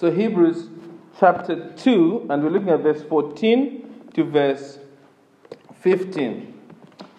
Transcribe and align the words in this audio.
So, 0.00 0.10
Hebrews 0.10 0.70
chapter 1.18 1.74
2, 1.76 2.28
and 2.30 2.42
we're 2.42 2.48
looking 2.48 2.70
at 2.70 2.80
verse 2.80 3.02
14 3.02 4.08
to 4.14 4.24
verse 4.24 4.78
15, 5.82 6.58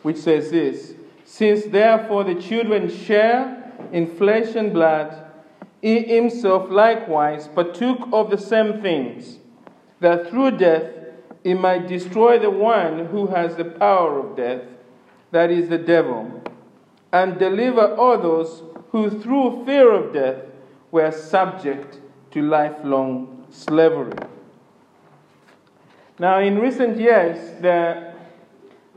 which 0.02 0.18
says 0.18 0.50
this 0.50 0.96
Since 1.24 1.66
therefore 1.66 2.24
the 2.24 2.34
children 2.34 2.90
share 2.90 3.72
in 3.92 4.08
flesh 4.08 4.56
and 4.56 4.74
blood, 4.74 5.16
he 5.80 6.00
himself 6.00 6.72
likewise 6.72 7.48
partook 7.50 8.00
of 8.12 8.32
the 8.32 8.38
same 8.40 8.82
things, 8.82 9.38
that 10.00 10.32
through 10.32 10.58
death 10.58 10.92
he 11.44 11.54
might 11.54 11.88
destroy 11.88 12.40
the 12.40 12.50
one 12.50 13.06
who 13.06 13.28
has 13.28 13.56
the 13.58 13.66
power 13.66 14.18
of 14.18 14.36
death, 14.36 14.64
that 15.30 15.52
is 15.52 15.70
the 15.70 15.78
devil, 15.78 16.42
and 17.14 17.38
deliver 17.38 17.96
others 18.02 18.64
who 18.90 19.22
through 19.22 19.64
fear 19.68 19.92
of 19.92 20.12
death 20.16 20.46
were 20.90 21.12
subject 21.12 22.00
to 22.32 22.42
lifelong 22.42 23.46
slavery. 23.50 24.18
Now, 26.20 26.40
in 26.40 26.60
recent 26.60 26.98
years, 26.98 27.60
there, 27.62 28.14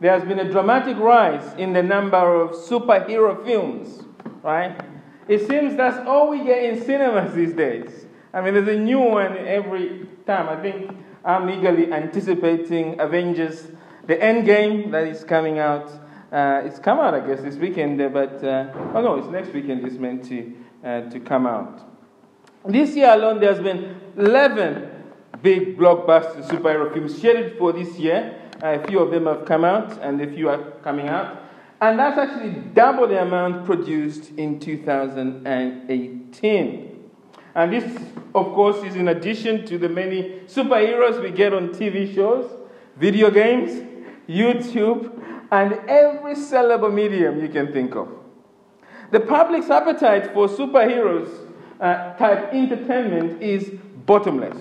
there 0.00 0.18
has 0.18 0.28
been 0.28 0.40
a 0.40 0.50
dramatic 0.50 0.98
rise 0.98 1.54
in 1.58 1.72
the 1.72 1.82
number 1.82 2.16
of 2.16 2.50
superhero 2.50 3.42
films, 3.44 4.04
right? 4.42 4.78
It 5.26 5.46
seems 5.48 5.76
that's 5.76 6.06
all 6.06 6.28
we 6.28 6.44
get 6.44 6.64
in 6.64 6.84
cinemas 6.84 7.34
these 7.34 7.54
days. 7.54 8.06
I 8.32 8.40
mean, 8.40 8.54
there's 8.54 8.68
a 8.68 8.78
new 8.78 9.00
one 9.00 9.38
every 9.38 10.06
time. 10.26 10.48
I 10.48 10.60
think 10.60 10.90
I'm 11.24 11.48
eagerly 11.48 11.92
anticipating 11.92 13.00
Avengers, 13.00 13.68
the 14.06 14.16
Endgame 14.16 14.90
that 14.90 15.06
is 15.06 15.24
coming 15.24 15.58
out. 15.58 15.90
Uh, 16.30 16.62
it's 16.64 16.78
come 16.78 16.98
out, 16.98 17.14
I 17.14 17.20
guess, 17.20 17.40
this 17.40 17.56
weekend, 17.56 17.96
but 18.12 18.44
uh, 18.44 18.70
oh 18.94 19.00
no, 19.00 19.14
it's 19.16 19.28
next 19.28 19.54
weekend. 19.54 19.86
It's 19.86 19.96
meant 19.96 20.24
to 20.26 20.52
uh, 20.84 21.00
to 21.08 21.20
come 21.20 21.46
out. 21.46 21.93
This 22.66 22.96
year 22.96 23.12
alone, 23.12 23.40
there's 23.40 23.60
been 23.60 24.00
11 24.16 24.88
big 25.42 25.76
blockbuster 25.76 26.42
superhero 26.48 26.90
films 26.94 27.18
scheduled 27.18 27.58
for 27.58 27.74
this 27.74 27.98
year. 27.98 28.40
Uh, 28.62 28.78
a 28.80 28.86
few 28.86 29.00
of 29.00 29.10
them 29.10 29.26
have 29.26 29.44
come 29.44 29.66
out, 29.66 30.00
and 30.00 30.18
a 30.18 30.26
few 30.26 30.48
are 30.48 30.70
coming 30.82 31.08
out. 31.08 31.42
And 31.82 31.98
that's 31.98 32.16
actually 32.16 32.52
double 32.72 33.06
the 33.06 33.20
amount 33.20 33.66
produced 33.66 34.30
in 34.38 34.58
2018. 34.60 37.10
And 37.54 37.70
this, 37.70 37.84
of 38.34 38.54
course, 38.54 38.82
is 38.82 38.96
in 38.96 39.08
addition 39.08 39.66
to 39.66 39.76
the 39.76 39.90
many 39.90 40.40
superheroes 40.46 41.22
we 41.22 41.32
get 41.32 41.52
on 41.52 41.68
TV 41.68 42.14
shows, 42.14 42.50
video 42.96 43.30
games, 43.30 43.84
YouTube, 44.26 45.12
and 45.52 45.74
every 45.86 46.34
sellable 46.34 46.90
medium 46.90 47.42
you 47.42 47.50
can 47.50 47.74
think 47.74 47.94
of. 47.94 48.08
The 49.10 49.20
public's 49.20 49.68
appetite 49.68 50.32
for 50.32 50.48
superheroes 50.48 51.43
uh, 51.80 52.14
type 52.14 52.52
entertainment 52.52 53.42
is 53.42 53.70
bottomless. 54.06 54.58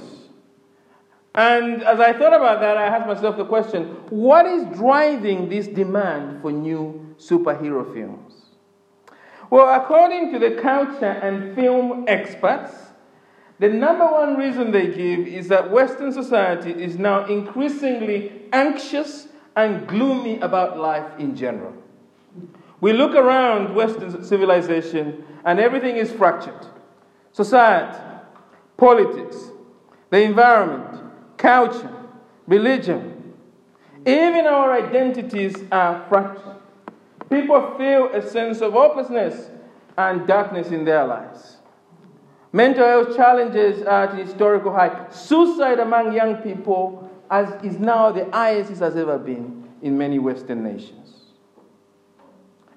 And 1.36 1.82
as 1.84 2.00
I 2.00 2.14
thought 2.14 2.34
about 2.34 2.60
that, 2.62 2.78
I 2.78 2.86
asked 2.86 3.08
myself 3.08 3.38
the 3.38 3.46
question 3.46 3.86
what 4.10 4.46
is 4.46 4.66
driving 4.78 5.50
this 5.50 5.68
demand 5.68 6.42
for 6.42 6.52
new 6.52 7.16
superhero 7.18 7.92
films? 7.94 8.34
Well, 9.50 9.82
according 9.82 10.32
to 10.34 10.40
the 10.40 10.62
culture 10.62 11.06
and 11.06 11.56
film 11.56 12.06
experts, 12.08 12.74
the 13.60 13.70
number 13.70 14.06
one 14.06 14.36
reason 14.36 14.72
they 14.72 14.88
give 14.88 15.28
is 15.28 15.48
that 15.50 15.72
Western 15.72 16.12
society 16.12 16.72
is 16.72 16.98
now 16.98 17.26
increasingly 17.26 18.44
anxious 18.52 19.28
and 19.56 19.88
gloomy 19.88 20.40
about 20.40 20.78
life 20.78 21.20
in 21.20 21.36
general. 21.36 21.74
We 22.82 22.94
look 22.94 23.16
around 23.16 23.76
Western 23.76 24.24
civilization 24.24 25.24
and 25.46 25.60
everything 25.60 25.98
is 25.98 26.12
fractured 26.12 26.68
society, 27.34 28.00
politics, 28.78 29.52
the 30.10 30.22
environment, 30.22 31.12
culture, 31.38 31.92
religion, 32.48 33.34
even 34.06 34.46
our 34.46 34.72
identities 34.74 35.56
are 35.72 36.06
fractured. 36.08 36.58
People 37.30 37.76
feel 37.78 38.14
a 38.14 38.22
sense 38.28 38.62
of 38.62 38.74
hopelessness 38.74 39.50
and 39.98 40.28
darkness 40.28 40.70
in 40.70 40.86
their 40.86 41.06
lives. 41.06 41.58
Mental 42.52 42.86
health 42.86 43.16
challenges 43.16 43.82
are 43.84 44.04
at 44.08 44.18
historical 44.18 44.72
high. 44.72 45.08
Suicide 45.10 45.80
among 45.80 46.14
young 46.14 46.36
people 46.38 47.10
as 47.32 47.50
is 47.64 47.80
now 47.80 48.12
the 48.12 48.30
highest 48.32 48.70
it 48.70 48.78
has 48.78 48.96
ever 48.96 49.18
been 49.18 49.68
in 49.82 49.98
many 49.98 50.20
Western 50.20 50.64
nations. 50.64 51.32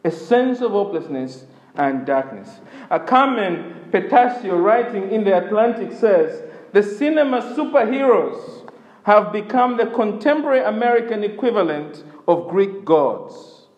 A 0.02 0.10
sense 0.10 0.60
of 0.62 0.70
hopelessness 0.70 1.44
and 1.76 2.06
darkness. 2.06 2.60
A 2.90 2.98
Carmen 2.98 3.88
Petasio, 3.90 4.62
writing 4.62 5.10
in 5.10 5.24
the 5.24 5.36
Atlantic, 5.36 5.92
says 5.92 6.42
the 6.72 6.82
cinema 6.82 7.40
superheroes 7.56 8.70
have 9.04 9.32
become 9.32 9.76
the 9.76 9.86
contemporary 9.86 10.64
American 10.64 11.22
equivalent 11.22 12.02
of 12.26 12.48
Greek 12.48 12.84
gods. 12.84 13.68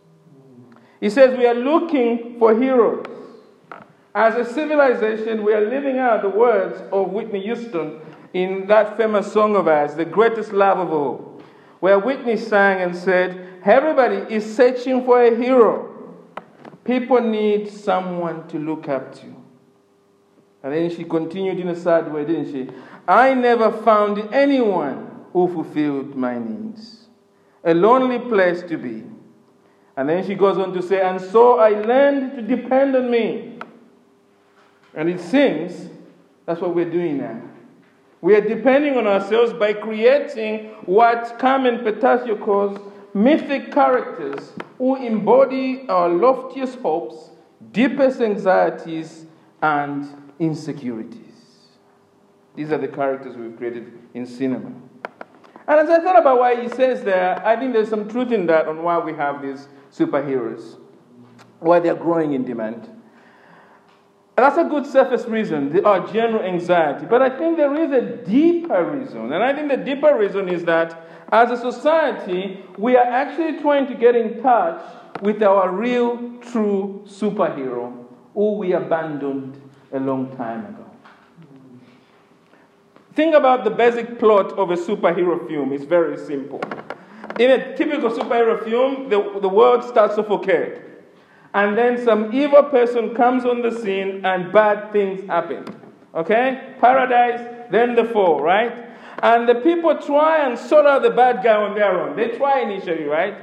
He 1.00 1.10
says 1.10 1.36
we 1.36 1.46
are 1.46 1.54
looking 1.54 2.38
for 2.38 2.58
heroes. 2.58 3.06
As 4.14 4.34
a 4.34 4.52
civilization, 4.52 5.44
we 5.44 5.52
are 5.52 5.60
living 5.60 5.98
out 5.98 6.22
the 6.22 6.28
words 6.28 6.80
of 6.92 7.10
Whitney 7.10 7.42
Houston 7.42 8.00
in 8.32 8.66
that 8.66 8.96
famous 8.96 9.32
song 9.32 9.54
of 9.54 9.68
ours, 9.68 9.94
The 9.94 10.04
Greatest 10.04 10.52
Love 10.52 10.78
of 10.78 10.92
All, 10.92 11.42
where 11.80 11.98
Whitney 11.98 12.36
sang 12.36 12.80
and 12.80 12.96
said, 12.96 13.60
Everybody 13.64 14.34
is 14.34 14.56
searching 14.56 15.04
for 15.04 15.22
a 15.22 15.36
hero. 15.36 15.97
People 16.88 17.20
need 17.20 17.68
someone 17.68 18.48
to 18.48 18.58
look 18.58 18.88
up 18.88 19.14
to. 19.16 19.26
And 20.62 20.72
then 20.72 20.88
she 20.88 21.04
continued 21.04 21.60
in 21.60 21.68
a 21.68 21.76
sad 21.76 22.10
way, 22.10 22.24
didn't 22.24 22.50
she? 22.50 22.74
I 23.06 23.34
never 23.34 23.70
found 23.70 24.32
anyone 24.32 25.26
who 25.34 25.52
fulfilled 25.52 26.16
my 26.16 26.38
needs. 26.38 27.08
A 27.62 27.74
lonely 27.74 28.18
place 28.18 28.62
to 28.62 28.78
be. 28.78 29.04
And 29.98 30.08
then 30.08 30.26
she 30.26 30.34
goes 30.34 30.56
on 30.56 30.72
to 30.72 30.82
say, 30.82 31.02
And 31.06 31.20
so 31.20 31.58
I 31.58 31.68
learned 31.68 32.36
to 32.36 32.56
depend 32.56 32.96
on 32.96 33.10
me. 33.10 33.58
And 34.94 35.10
it 35.10 35.20
seems 35.20 35.90
that's 36.46 36.62
what 36.62 36.74
we're 36.74 36.90
doing 36.90 37.18
now. 37.18 37.42
We 38.22 38.34
are 38.34 38.40
depending 38.40 38.96
on 38.96 39.06
ourselves 39.06 39.52
by 39.52 39.74
creating 39.74 40.68
what 40.86 41.38
Carmen 41.38 41.80
Petasio 41.80 42.42
calls 42.42 42.80
mythic 43.12 43.72
characters 43.72 44.52
who 44.78 44.96
embody 44.96 45.86
our 45.88 46.08
loftiest 46.08 46.78
hopes, 46.78 47.30
deepest 47.72 48.20
anxieties, 48.20 49.26
and 49.60 50.30
insecurities. 50.38 51.24
These 52.54 52.72
are 52.72 52.78
the 52.78 52.88
characters 52.88 53.36
we've 53.36 53.56
created 53.56 53.92
in 54.14 54.24
cinema. 54.24 54.72
And 55.66 55.80
as 55.80 55.90
I 55.90 56.00
thought 56.00 56.18
about 56.18 56.38
why 56.38 56.62
he 56.62 56.68
says 56.68 57.02
there, 57.02 57.44
I 57.46 57.56
think 57.56 57.72
there's 57.74 57.88
some 57.90 58.08
truth 58.08 58.32
in 58.32 58.46
that 58.46 58.66
on 58.66 58.82
why 58.82 58.98
we 58.98 59.12
have 59.14 59.42
these 59.42 59.68
superheroes, 59.92 60.78
why 61.60 61.80
they're 61.80 61.94
growing 61.94 62.32
in 62.32 62.44
demand. 62.44 62.88
And 64.38 64.44
that's 64.44 64.56
a 64.56 64.62
good 64.62 64.86
surface 64.86 65.26
reason, 65.26 65.84
our 65.84 66.06
general 66.12 66.44
anxiety. 66.44 67.06
But 67.06 67.22
I 67.22 67.28
think 67.28 67.56
there 67.56 67.74
is 67.74 67.90
a 67.90 68.24
deeper 68.24 68.84
reason. 68.84 69.32
And 69.32 69.42
I 69.42 69.52
think 69.52 69.68
the 69.68 69.76
deeper 69.76 70.16
reason 70.16 70.48
is 70.48 70.62
that 70.62 71.08
as 71.32 71.50
a 71.50 71.56
society, 71.56 72.64
we 72.76 72.96
are 72.96 73.04
actually 73.04 73.58
trying 73.60 73.88
to 73.88 73.96
get 73.96 74.14
in 74.14 74.40
touch 74.40 74.80
with 75.22 75.42
our 75.42 75.72
real, 75.72 76.38
true 76.38 77.02
superhero 77.04 78.04
who 78.32 78.52
we 78.52 78.74
abandoned 78.74 79.60
a 79.92 79.98
long 79.98 80.36
time 80.36 80.66
ago. 80.66 80.86
Think 83.14 83.34
about 83.34 83.64
the 83.64 83.70
basic 83.70 84.20
plot 84.20 84.52
of 84.52 84.70
a 84.70 84.76
superhero 84.76 85.48
film. 85.48 85.72
It's 85.72 85.82
very 85.82 86.16
simple. 86.16 86.60
In 87.40 87.50
a 87.50 87.76
typical 87.76 88.08
superhero 88.08 88.62
film, 88.62 89.08
the, 89.08 89.40
the 89.40 89.48
world 89.48 89.82
starts 89.82 90.16
off 90.16 90.30
okay. 90.30 90.82
And 91.54 91.76
then 91.76 92.02
some 92.04 92.32
evil 92.32 92.64
person 92.64 93.14
comes 93.14 93.44
on 93.44 93.62
the 93.62 93.70
scene 93.70 94.24
and 94.24 94.52
bad 94.52 94.92
things 94.92 95.26
happen. 95.26 95.64
Okay? 96.14 96.74
Paradise, 96.80 97.68
then 97.70 97.94
the 97.94 98.04
fall, 98.04 98.40
right? 98.40 98.86
And 99.22 99.48
the 99.48 99.56
people 99.56 99.96
try 99.98 100.46
and 100.46 100.58
sort 100.58 100.86
out 100.86 101.02
the 101.02 101.10
bad 101.10 101.42
guy 101.42 101.56
on 101.56 101.74
their 101.74 102.00
own. 102.00 102.16
They 102.16 102.36
try 102.36 102.60
initially, 102.60 103.04
right? 103.04 103.34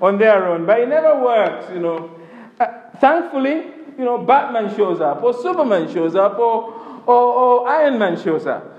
On 0.00 0.18
their 0.18 0.46
own, 0.46 0.66
but 0.66 0.80
it 0.80 0.88
never 0.88 1.22
works, 1.22 1.66
you 1.72 1.80
know. 1.80 2.10
Uh, 2.60 2.66
thankfully, 3.00 3.72
you 3.98 4.04
know, 4.04 4.18
Batman 4.18 4.74
shows 4.76 5.00
up, 5.00 5.22
or 5.22 5.32
Superman 5.32 5.92
shows 5.92 6.14
up, 6.14 6.38
or, 6.38 7.02
or, 7.06 7.14
or 7.14 7.68
Iron 7.68 7.98
Man 7.98 8.20
shows 8.20 8.46
up. 8.46 8.73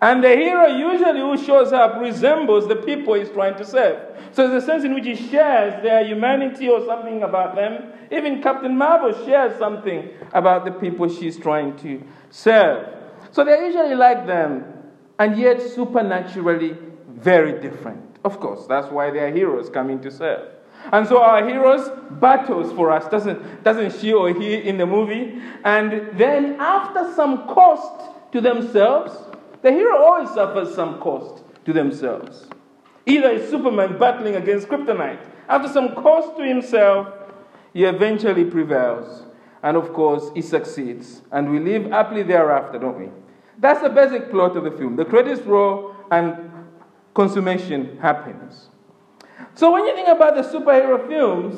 And 0.00 0.22
the 0.22 0.28
hero 0.28 0.66
usually 0.66 1.20
who 1.20 1.36
shows 1.36 1.72
up 1.72 2.00
resembles 2.00 2.68
the 2.68 2.76
people 2.76 3.14
he's 3.14 3.30
trying 3.30 3.56
to 3.56 3.64
serve. 3.64 4.00
So 4.30 4.46
there's 4.48 4.62
a 4.62 4.66
sense 4.66 4.84
in 4.84 4.94
which 4.94 5.06
he 5.06 5.16
shares 5.16 5.82
their 5.82 6.04
humanity 6.04 6.68
or 6.68 6.84
something 6.86 7.24
about 7.24 7.56
them. 7.56 7.92
Even 8.12 8.40
Captain 8.40 8.76
Marvel 8.76 9.12
shares 9.26 9.58
something 9.58 10.10
about 10.32 10.64
the 10.64 10.70
people 10.70 11.08
she's 11.08 11.36
trying 11.36 11.76
to 11.78 12.02
serve. 12.30 12.94
So 13.32 13.44
they're 13.44 13.66
usually 13.66 13.96
like 13.96 14.26
them 14.26 14.64
and 15.18 15.36
yet 15.36 15.60
supernaturally 15.60 16.76
very 17.08 17.60
different. 17.60 18.18
Of 18.24 18.38
course, 18.38 18.66
that's 18.66 18.90
why 18.92 19.10
they 19.10 19.18
are 19.18 19.32
heroes 19.32 19.68
coming 19.68 20.00
to 20.02 20.10
serve. 20.10 20.48
And 20.92 21.08
so 21.08 21.20
our 21.20 21.46
heroes 21.46 21.90
battles 22.20 22.72
for 22.72 22.92
us, 22.92 23.08
doesn't, 23.10 23.64
doesn't 23.64 24.00
she 24.00 24.12
or 24.12 24.32
he 24.32 24.54
in 24.54 24.78
the 24.78 24.86
movie? 24.86 25.42
And 25.64 26.16
then 26.16 26.56
after 26.60 27.12
some 27.14 27.48
cost 27.48 28.14
to 28.32 28.40
themselves. 28.40 29.12
The 29.62 29.72
hero 29.72 30.02
always 30.02 30.30
suffers 30.30 30.74
some 30.74 31.00
cost 31.00 31.42
to 31.64 31.72
themselves. 31.72 32.46
Either 33.06 33.30
it's 33.30 33.50
Superman 33.50 33.98
battling 33.98 34.36
against 34.36 34.68
kryptonite. 34.68 35.24
After 35.48 35.68
some 35.68 35.94
cost 35.94 36.36
to 36.36 36.44
himself, 36.44 37.08
he 37.72 37.84
eventually 37.84 38.44
prevails. 38.44 39.24
And 39.62 39.76
of 39.76 39.92
course, 39.92 40.30
he 40.34 40.42
succeeds. 40.42 41.22
And 41.32 41.50
we 41.50 41.58
live 41.58 41.90
happily 41.90 42.22
thereafter, 42.22 42.78
don't 42.78 42.98
we? 42.98 43.08
That's 43.58 43.82
the 43.82 43.88
basic 43.88 44.30
plot 44.30 44.56
of 44.56 44.64
the 44.64 44.70
film. 44.70 44.96
The 44.96 45.04
credits 45.04 45.42
roll 45.42 45.96
and 46.10 46.50
consummation 47.14 47.98
happens. 47.98 48.68
So 49.54 49.72
when 49.72 49.86
you 49.86 49.94
think 49.94 50.08
about 50.08 50.36
the 50.36 50.42
superhero 50.42 51.08
films, 51.08 51.56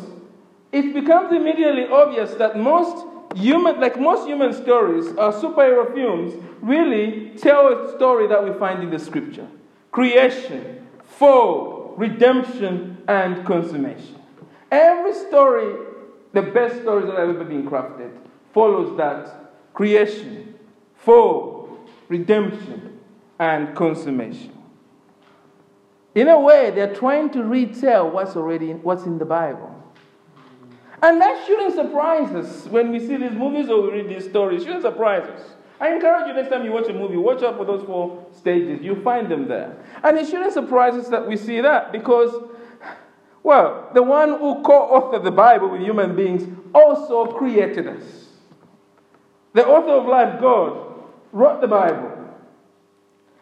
it 0.73 0.95
becomes 0.95 1.33
immediately 1.33 1.87
obvious 1.87 2.33
that 2.35 2.57
most 2.57 3.05
human, 3.35 3.81
like 3.81 3.99
most 3.99 4.27
human 4.27 4.53
stories, 4.53 5.09
our 5.17 5.33
superhero 5.33 5.93
films 5.95 6.35
really 6.61 7.33
tell 7.37 7.69
a 7.69 7.97
story 7.97 8.27
that 8.27 8.43
we 8.43 8.53
find 8.59 8.83
in 8.83 8.91
the 8.91 8.99
scripture 8.99 9.47
creation, 9.93 10.87
fall, 11.05 11.95
redemption, 11.97 12.97
and 13.09 13.45
consummation. 13.45 14.17
Every 14.71 15.15
story, 15.15 15.75
the 16.33 16.43
best 16.43 16.81
stories 16.83 17.07
that 17.07 17.19
have 17.19 17.29
ever 17.31 17.45
been 17.45 17.69
crafted, 17.69 18.17
follows 18.55 18.97
that 18.97 19.53
creation, 19.75 20.55
fall, 20.95 21.79
redemption, 22.09 23.01
and 23.39 23.75
consummation. 23.75 24.53
In 26.15 26.29
a 26.29 26.39
way, 26.39 26.71
they're 26.71 26.95
trying 26.95 27.31
to 27.31 27.43
retell 27.43 28.11
what's 28.11 28.37
already 28.37 28.73
in, 28.73 28.83
what's 28.83 29.05
in 29.05 29.19
the 29.19 29.25
Bible. 29.25 29.80
And 31.03 31.21
that 31.21 31.47
shouldn't 31.47 31.75
surprise 31.75 32.35
us 32.35 32.67
when 32.67 32.91
we 32.91 32.99
see 33.01 33.17
these 33.17 33.33
movies 33.33 33.71
or 33.71 33.83
we 33.83 34.03
read 34.03 34.09
these 34.09 34.29
stories. 34.29 34.63
It 34.63 34.67
shouldn't 34.67 34.83
surprise 34.83 35.23
us. 35.29 35.41
I 35.81 35.95
encourage 35.95 36.27
you 36.27 36.35
next 36.35 36.51
time 36.51 36.65
you 36.65 36.73
watch 36.73 36.89
a 36.89 36.93
movie, 36.93 37.17
watch 37.17 37.43
out 37.43 37.57
for 37.57 37.65
those 37.65 37.83
four 37.87 38.27
stages. 38.37 38.83
You'll 38.83 39.03
find 39.03 39.31
them 39.31 39.49
there. 39.49 39.83
And 40.05 40.19
it 40.19 40.27
shouldn't 40.27 40.53
surprise 40.53 40.95
us 40.95 41.09
that 41.09 41.27
we 41.27 41.39
see 41.39 41.63
that 41.63 41.91
because, 41.91 42.35
well, 43.43 43.89
the 43.95 44.03
one 44.03 44.29
who 44.39 44.63
co 44.63 44.91
authored 44.93 45.25
the 45.25 45.31
Bible 45.31 45.71
with 45.71 45.81
human 45.81 46.15
beings 46.15 46.47
also 46.75 47.25
created 47.27 47.87
us. 47.87 48.27
The 49.55 49.67
author 49.67 49.93
of 49.93 50.07
life, 50.07 50.39
God, 50.39 50.87
wrote 51.33 51.63
the 51.63 51.69
Bible. 51.69 52.20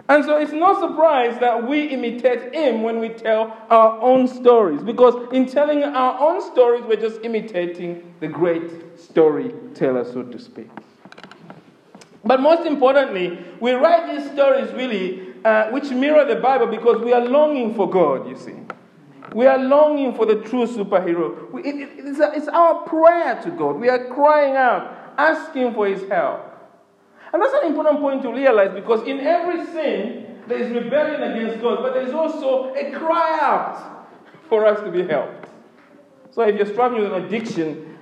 And 0.09 0.25
so 0.25 0.39
it's 0.39 0.53
no 0.53 0.81
surprise 0.81 1.39
that 1.41 1.69
we 1.69 1.89
imitate 1.89 2.55
him 2.55 2.83
when 2.83 2.99
we 2.99 3.11
tell 3.11 3.55
our 3.69 4.01
own 4.01 4.27
stories, 4.27 4.83
because 4.83 5.15
in 5.35 5.45
telling 5.45 5.85
our 5.85 6.19
own 6.19 6.41
stories, 6.41 6.83
we're 6.87 6.97
just 7.01 7.21
imitating 7.23 8.15
the 8.21 8.29
great 8.29 8.99
storyteller, 8.99 10.05
so 10.05 10.23
to 10.23 10.39
speak. 10.39 10.71
But 12.25 12.41
most 12.41 12.67
importantly, 12.67 13.39
we 13.61 13.73
write 13.73 14.17
these 14.17 14.31
stories 14.33 14.73
really 14.73 15.35
uh, 15.45 15.71
which 15.71 15.91
mirror 15.91 16.25
the 16.25 16.41
Bible 16.41 16.67
because 16.67 17.03
we 17.03 17.13
are 17.13 17.25
longing 17.25 17.75
for 17.75 17.89
God, 17.89 18.29
you 18.29 18.37
see. 18.37 18.55
We 19.35 19.47
are 19.47 19.59
longing 19.59 20.15
for 20.15 20.25
the 20.25 20.37
true 20.37 20.67
superhero. 20.67 21.51
We, 21.53 21.63
it, 21.63 21.91
it's, 21.99 22.19
a, 22.19 22.33
it's 22.35 22.49
our 22.49 22.83
prayer 22.83 23.41
to 23.43 23.51
God. 23.51 23.77
We 23.77 23.89
are 23.91 24.07
crying 24.07 24.57
out, 24.57 25.15
asking 25.19 25.75
for 25.75 25.87
his 25.87 26.09
help. 26.09 26.48
And 27.33 27.43
that's 27.43 27.55
an 27.55 27.67
important 27.67 28.01
point 28.01 28.23
to 28.23 28.33
realize 28.33 28.73
because 28.75 29.07
in 29.07 29.21
every 29.21 29.65
sin, 29.67 30.39
there 30.47 30.59
is 30.59 30.73
rebellion 30.73 31.23
against 31.23 31.61
God, 31.61 31.83
but 31.83 31.95
there 31.95 32.07
is 32.07 32.15
also 32.15 32.73
a 32.75 32.91
cry 32.93 33.39
out 33.41 34.07
for 34.49 34.65
us 34.67 34.81
to 34.81 34.91
be 34.91 35.07
helped. 35.07 35.51
So 36.31 36.43
if 36.43 36.57
you're 36.57 36.67
struggling 36.67 37.03
with 37.03 37.13
an 37.13 37.25
addiction, 37.25 37.99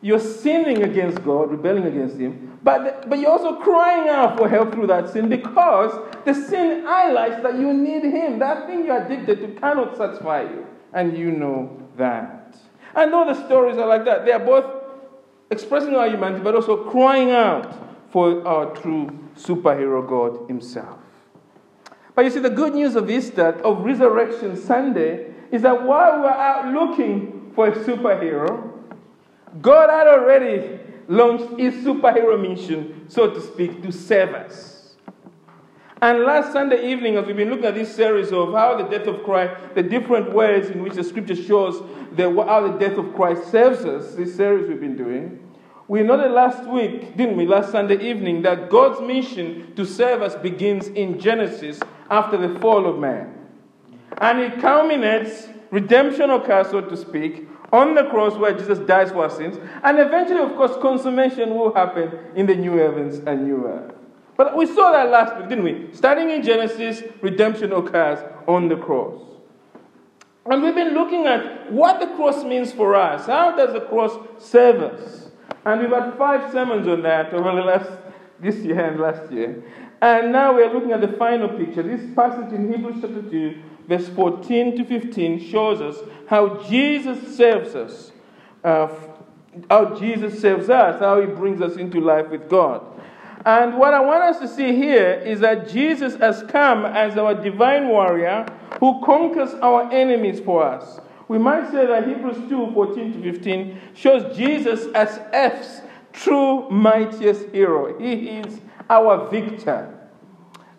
you're 0.00 0.20
sinning 0.20 0.84
against 0.84 1.24
God, 1.24 1.50
rebelling 1.50 1.86
against 1.86 2.16
Him, 2.16 2.58
but, 2.62 3.08
but 3.08 3.18
you're 3.18 3.30
also 3.30 3.56
crying 3.60 4.08
out 4.08 4.38
for 4.38 4.48
help 4.48 4.72
through 4.72 4.88
that 4.88 5.10
sin 5.10 5.28
because 5.28 5.92
the 6.24 6.34
sin 6.34 6.84
highlights 6.84 7.42
that 7.42 7.58
you 7.58 7.72
need 7.72 8.04
Him. 8.04 8.38
That 8.38 8.66
thing 8.66 8.84
you're 8.84 9.04
addicted 9.04 9.40
to 9.40 9.60
cannot 9.60 9.96
satisfy 9.96 10.42
you, 10.42 10.66
and 10.92 11.16
you 11.16 11.32
know 11.32 11.82
that. 11.96 12.56
And 12.94 13.12
all 13.12 13.26
the 13.26 13.46
stories 13.46 13.76
are 13.76 13.86
like 13.86 14.04
that. 14.04 14.24
They 14.24 14.32
are 14.32 14.44
both 14.44 14.66
expressing 15.50 15.94
our 15.96 16.08
humanity, 16.08 16.42
but 16.44 16.54
also 16.54 16.88
crying 16.90 17.30
out 17.30 17.74
for 18.10 18.46
our 18.46 18.74
true 18.74 19.28
superhero 19.36 20.06
God 20.06 20.48
Himself. 20.48 20.98
But 22.14 22.24
you 22.24 22.30
see, 22.30 22.40
the 22.40 22.50
good 22.50 22.74
news 22.74 22.96
of 22.96 23.08
Easter, 23.08 23.50
of 23.62 23.84
Resurrection 23.84 24.56
Sunday, 24.56 25.32
is 25.52 25.62
that 25.62 25.84
while 25.84 26.20
we're 26.20 26.28
out 26.28 26.72
looking 26.72 27.52
for 27.54 27.68
a 27.68 27.72
superhero, 27.72 28.72
God 29.62 29.90
had 29.90 30.06
already 30.08 30.80
launched 31.06 31.58
His 31.58 31.74
superhero 31.74 32.40
mission, 32.40 33.06
so 33.08 33.30
to 33.30 33.40
speak, 33.40 33.82
to 33.82 33.92
save 33.92 34.34
us. 34.34 34.96
And 36.00 36.20
last 36.20 36.52
Sunday 36.52 36.92
evening, 36.92 37.16
as 37.16 37.26
we've 37.26 37.36
been 37.36 37.50
looking 37.50 37.64
at 37.64 37.74
this 37.74 37.92
series 37.94 38.30
of 38.30 38.52
how 38.52 38.76
the 38.76 38.84
death 38.84 39.08
of 39.08 39.24
Christ, 39.24 39.74
the 39.74 39.82
different 39.82 40.32
ways 40.32 40.70
in 40.70 40.82
which 40.82 40.94
the 40.94 41.02
scripture 41.02 41.34
shows 41.34 41.82
the, 42.12 42.30
how 42.44 42.68
the 42.68 42.78
death 42.78 42.98
of 42.98 43.14
Christ 43.14 43.50
saves 43.50 43.84
us, 43.84 44.14
this 44.14 44.36
series 44.36 44.68
we've 44.68 44.80
been 44.80 44.96
doing, 44.96 45.47
we 45.88 46.02
noted 46.02 46.32
last 46.32 46.68
week, 46.68 47.16
didn't 47.16 47.36
we, 47.36 47.46
last 47.46 47.72
Sunday 47.72 47.98
evening, 48.10 48.42
that 48.42 48.68
God's 48.68 49.00
mission 49.00 49.74
to 49.74 49.86
save 49.86 50.20
us 50.20 50.36
begins 50.36 50.88
in 50.88 51.18
Genesis 51.18 51.80
after 52.10 52.36
the 52.36 52.58
fall 52.60 52.86
of 52.86 52.98
man. 52.98 53.34
And 54.18 54.38
it 54.38 54.60
culminates, 54.60 55.48
redemption 55.70 56.28
occurs, 56.28 56.68
so 56.70 56.82
to 56.82 56.96
speak, 56.96 57.48
on 57.72 57.94
the 57.94 58.04
cross 58.04 58.36
where 58.36 58.52
Jesus 58.52 58.78
dies 58.80 59.10
for 59.10 59.24
our 59.24 59.30
sins. 59.30 59.58
And 59.82 59.98
eventually, 59.98 60.40
of 60.40 60.54
course, 60.56 60.72
consummation 60.82 61.54
will 61.54 61.72
happen 61.74 62.12
in 62.34 62.46
the 62.46 62.54
new 62.54 62.76
heavens 62.76 63.20
and 63.26 63.44
new 63.44 63.66
earth. 63.66 63.94
But 64.36 64.56
we 64.56 64.66
saw 64.66 64.92
that 64.92 65.10
last 65.10 65.36
week, 65.38 65.48
didn't 65.48 65.64
we? 65.64 65.88
Starting 65.92 66.30
in 66.30 66.42
Genesis, 66.42 67.02
redemption 67.22 67.72
occurs 67.72 68.18
on 68.46 68.68
the 68.68 68.76
cross. 68.76 69.20
And 70.44 70.62
we've 70.62 70.74
been 70.74 70.94
looking 70.94 71.26
at 71.26 71.72
what 71.72 71.98
the 71.98 72.06
cross 72.14 72.44
means 72.44 72.72
for 72.72 72.94
us. 72.94 73.26
How 73.26 73.56
does 73.56 73.72
the 73.72 73.80
cross 73.80 74.16
save 74.38 74.76
us? 74.76 75.27
And 75.64 75.80
we've 75.80 75.90
had 75.90 76.16
five 76.16 76.52
sermons 76.52 76.86
on 76.88 77.02
that 77.02 77.32
over 77.34 77.54
the 77.54 77.62
last 77.62 77.90
this 78.40 78.56
year 78.56 78.80
and 78.80 79.00
last 79.00 79.30
year. 79.32 79.62
And 80.00 80.32
now 80.32 80.54
we're 80.54 80.72
looking 80.72 80.92
at 80.92 81.00
the 81.00 81.16
final 81.16 81.48
picture. 81.48 81.82
This 81.82 82.02
passage 82.14 82.52
in 82.52 82.72
Hebrews 82.72 82.98
chapter 83.00 83.22
2, 83.22 83.62
verse 83.88 84.08
14 84.10 84.76
to 84.76 84.84
15, 84.84 85.50
shows 85.50 85.80
us 85.80 85.96
how 86.28 86.62
Jesus 86.68 87.36
saves 87.36 87.74
us. 87.74 88.12
Uh, 88.62 88.88
how 89.70 89.94
Jesus 89.98 90.40
saves 90.40 90.70
us, 90.70 91.00
how 91.00 91.20
he 91.20 91.26
brings 91.26 91.60
us 91.60 91.76
into 91.76 92.00
life 92.00 92.28
with 92.28 92.48
God. 92.48 92.84
And 93.44 93.78
what 93.78 93.94
I 93.94 94.00
want 94.00 94.22
us 94.22 94.38
to 94.40 94.48
see 94.48 94.74
here 94.74 95.14
is 95.24 95.40
that 95.40 95.68
Jesus 95.68 96.16
has 96.16 96.42
come 96.48 96.84
as 96.84 97.16
our 97.16 97.34
divine 97.34 97.88
warrior 97.88 98.46
who 98.80 99.02
conquers 99.04 99.54
our 99.54 99.90
enemies 99.92 100.40
for 100.40 100.62
us 100.62 101.00
we 101.28 101.38
might 101.38 101.70
say 101.70 101.86
that 101.86 102.08
Hebrews 102.08 102.48
2 102.48 102.72
14 102.72 103.12
to 103.22 103.32
15 103.32 103.80
shows 103.94 104.36
Jesus 104.36 104.86
as 104.94 105.20
F's 105.32 105.82
true 106.12 106.68
mightiest 106.70 107.50
hero. 107.50 107.98
He 107.98 108.28
is 108.28 108.60
our 108.88 109.28
victor. 109.28 109.94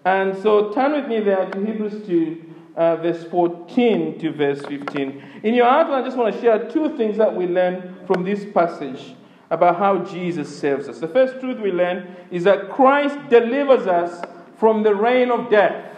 And 0.05 0.35
so 0.41 0.71
turn 0.71 0.93
with 0.93 1.07
me 1.07 1.19
there 1.19 1.49
to 1.49 1.65
Hebrews 1.65 2.07
2, 2.07 2.53
uh, 2.75 2.95
verse 2.97 3.23
14 3.25 4.19
to 4.19 4.31
verse 4.31 4.61
15. 4.65 5.23
In 5.43 5.53
your 5.53 5.67
outline, 5.67 6.01
I 6.01 6.05
just 6.05 6.17
want 6.17 6.33
to 6.33 6.41
share 6.41 6.69
two 6.69 6.97
things 6.97 7.17
that 7.17 7.35
we 7.35 7.45
learn 7.45 7.97
from 8.07 8.23
this 8.23 8.45
passage 8.51 9.15
about 9.51 9.77
how 9.77 9.99
Jesus 9.99 10.57
saves 10.57 10.87
us. 10.87 10.99
The 10.99 11.07
first 11.07 11.39
truth 11.39 11.59
we 11.59 11.71
learn 11.71 12.15
is 12.31 12.43
that 12.45 12.69
Christ 12.69 13.17
delivers 13.29 13.87
us 13.87 14.23
from 14.57 14.83
the 14.83 14.95
reign 14.95 15.31
of 15.31 15.49
death. 15.49 15.95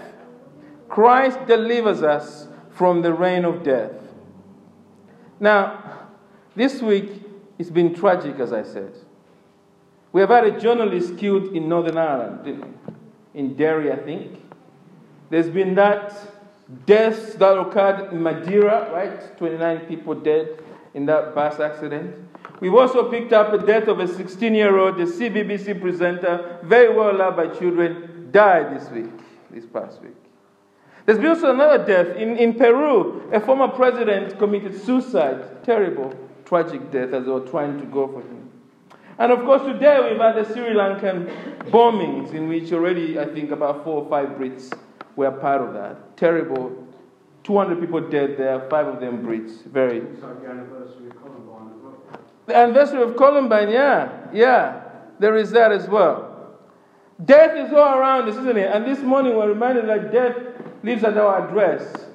Christ 0.89 1.39
delivers 1.48 2.01
us 2.01 2.48
from 2.72 3.01
the 3.01 3.13
reign 3.13 3.46
of 3.46 3.63
death. 3.63 3.91
Now, 5.42 6.08
this 6.56 6.84
week 6.84 7.10
it's 7.58 7.72
been 7.72 7.96
tragic, 7.96 8.40
as 8.40 8.54
I 8.54 8.62
said. 8.62 8.94
We 10.14 10.22
have 10.22 10.30
had 10.30 10.46
a 10.46 10.60
journalist 10.60 11.18
killed 11.18 11.56
in 11.56 11.68
Northern 11.68 11.98
Ireland. 11.98 12.78
In 13.34 13.56
Derry, 13.56 13.92
I 13.92 13.96
think. 13.96 14.40
There's 15.32 15.50
been 15.50 15.74
that 15.76 16.14
death 16.86 17.40
that 17.40 17.58
occurred 17.58 18.14
in 18.14 18.22
Madeira, 18.22 18.92
right? 18.94 19.36
29 19.38 19.80
people 19.88 20.14
dead 20.14 20.60
in 20.94 21.08
that 21.08 21.34
bus 21.34 21.60
accident. 21.60 22.16
We've 22.60 22.76
also 22.76 23.10
picked 23.10 23.34
up 23.34 23.52
the 23.52 23.66
death 23.66 23.88
of 23.88 24.00
a 24.00 24.08
16 24.08 24.54
year 24.54 24.78
old, 24.78 24.98
the 24.98 25.06
CBBC 25.06 25.82
presenter, 25.82 26.60
very 26.64 26.94
well 26.94 27.16
loved 27.16 27.38
by 27.38 27.48
children, 27.48 28.30
died 28.32 28.80
this 28.80 28.92
week, 28.92 29.10
this 29.50 29.66
past 29.66 30.04
week. 30.04 30.21
There's 31.05 31.17
been 31.17 31.27
also 31.27 31.51
another 31.51 31.84
death 31.86 32.15
in, 32.15 32.38
in 32.38 32.53
Peru. 32.53 33.29
A 33.31 33.39
former 33.39 33.67
president 33.67 34.38
committed 34.38 34.79
suicide. 34.79 35.63
Terrible, 35.63 36.13
tragic 36.46 36.91
death 36.91 37.13
as 37.13 37.25
they 37.25 37.31
were 37.31 37.48
trying 37.48 37.79
to 37.79 37.86
go 37.88 38.08
for 38.08 38.22
him. 38.22 38.50
And 39.17 39.31
of 39.31 39.39
course, 39.39 39.62
today 39.63 40.10
we've 40.10 40.20
had 40.20 40.36
the 40.36 40.46
Sri 40.46 40.74
Lankan 40.74 41.70
bombings, 41.70 42.34
in 42.34 42.48
which 42.48 42.72
already, 42.72 43.20
I 43.20 43.25
think, 43.25 43.51
about 43.51 43.84
four 43.84 44.03
or 44.03 44.10
five 44.10 44.29
Brits 44.29 44.75
were 45.15 45.31
part 45.31 45.62
of 45.62 45.74
that. 45.74 46.17
Terrible. 46.17 46.88
200 47.43 47.79
people 47.79 48.01
dead 48.10 48.38
there, 48.38 48.67
five 48.70 48.88
of 48.88 49.00
them 49.00 49.24
Brits. 49.24 49.63
Very. 49.65 50.00
It's 50.00 50.22
like 50.22 50.41
the 50.41 50.50
anniversary 50.50 51.08
of 51.08 51.22
Columbine 51.22 51.72
as 51.75 51.81
well. 51.84 52.20
The 52.46 52.55
anniversary 52.55 53.01
of 53.01 53.17
Columbine, 53.17 53.70
yeah, 53.70 54.27
yeah. 54.34 54.84
There 55.20 55.36
is 55.36 55.51
that 55.51 55.72
as 55.72 55.88
well. 55.88 56.58
Death 57.24 57.55
is 57.55 57.72
all 57.74 58.00
around 58.00 58.27
us, 58.27 58.36
isn't 58.36 58.58
it? 58.58 58.72
And 58.74 58.86
this 58.86 59.00
morning 59.00 59.36
we're 59.36 59.50
reminded 59.50 59.88
that 59.88 60.12
death 60.12 60.36
lives 60.84 61.04
at 61.04 61.18
our 61.18 61.48
address. 61.48 62.08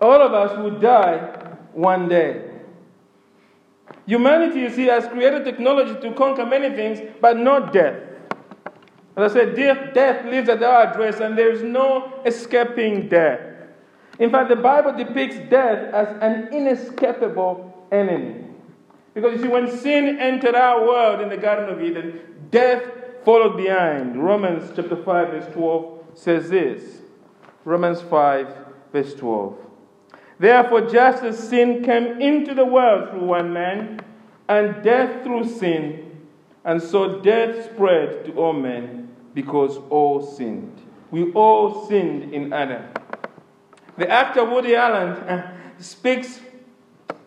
All 0.00 0.20
of 0.20 0.32
us 0.32 0.56
will 0.58 0.78
die 0.78 1.18
one 1.72 2.08
day. 2.08 2.50
Humanity, 4.06 4.60
you 4.60 4.70
see, 4.70 4.86
has 4.86 5.06
created 5.08 5.44
technology 5.44 6.00
to 6.00 6.14
conquer 6.14 6.46
many 6.46 6.74
things, 6.74 7.00
but 7.20 7.36
not 7.36 7.72
death. 7.72 8.00
As 9.16 9.32
I 9.32 9.34
said, 9.34 9.56
death, 9.56 9.94
death 9.94 10.24
lives 10.24 10.48
at 10.48 10.62
our 10.62 10.86
address, 10.86 11.20
and 11.20 11.36
there 11.36 11.50
is 11.50 11.62
no 11.62 12.20
escaping 12.24 13.08
death. 13.08 13.40
In 14.18 14.30
fact, 14.30 14.48
the 14.48 14.56
Bible 14.56 14.92
depicts 14.96 15.36
death 15.50 15.92
as 15.92 16.08
an 16.20 16.52
inescapable 16.52 17.86
enemy. 17.92 18.44
Because 19.14 19.36
you 19.36 19.42
see, 19.42 19.48
when 19.48 19.70
sin 19.78 20.18
entered 20.18 20.54
our 20.54 20.86
world 20.86 21.20
in 21.20 21.28
the 21.28 21.36
Garden 21.36 21.68
of 21.68 21.82
Eden, 21.82 22.20
death 22.50 22.82
followed 23.24 23.56
behind. 23.56 24.22
Romans 24.22 24.70
chapter 24.74 24.96
5, 24.96 25.04
verse 25.04 25.52
12 25.52 25.98
says 26.14 26.48
this 26.48 27.00
Romans 27.64 28.00
5, 28.02 28.56
verse 28.92 29.14
12. 29.14 29.56
Therefore, 30.38 30.82
just 30.82 31.22
as 31.22 31.38
sin 31.38 31.82
came 31.84 32.20
into 32.20 32.54
the 32.54 32.64
world 32.64 33.10
through 33.10 33.24
one 33.24 33.52
man, 33.52 34.00
and 34.48 34.82
death 34.82 35.22
through 35.22 35.48
sin, 35.48 36.26
and 36.64 36.82
so 36.82 37.20
death 37.20 37.72
spread 37.72 38.24
to 38.24 38.32
all 38.34 38.52
men 38.52 39.08
because 39.34 39.76
all 39.90 40.22
sinned. 40.22 40.80
We 41.10 41.32
all 41.32 41.86
sinned 41.86 42.32
in 42.32 42.52
Adam. 42.52 42.84
The 43.96 44.08
actor 44.10 44.44
Woody 44.44 44.74
Allen 44.74 45.10
uh, 45.10 45.56
speaks 45.78 46.40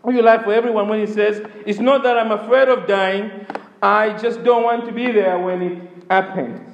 real 0.03 0.25
life 0.25 0.43
for 0.43 0.53
everyone 0.53 0.87
when 0.87 0.99
he 0.99 1.07
says, 1.11 1.45
It's 1.65 1.79
not 1.79 2.03
that 2.03 2.17
I'm 2.17 2.31
afraid 2.31 2.67
of 2.67 2.87
dying, 2.87 3.45
I 3.81 4.17
just 4.17 4.43
don't 4.43 4.63
want 4.63 4.85
to 4.85 4.91
be 4.91 5.11
there 5.11 5.39
when 5.39 5.61
it 5.61 5.89
happens. 6.09 6.69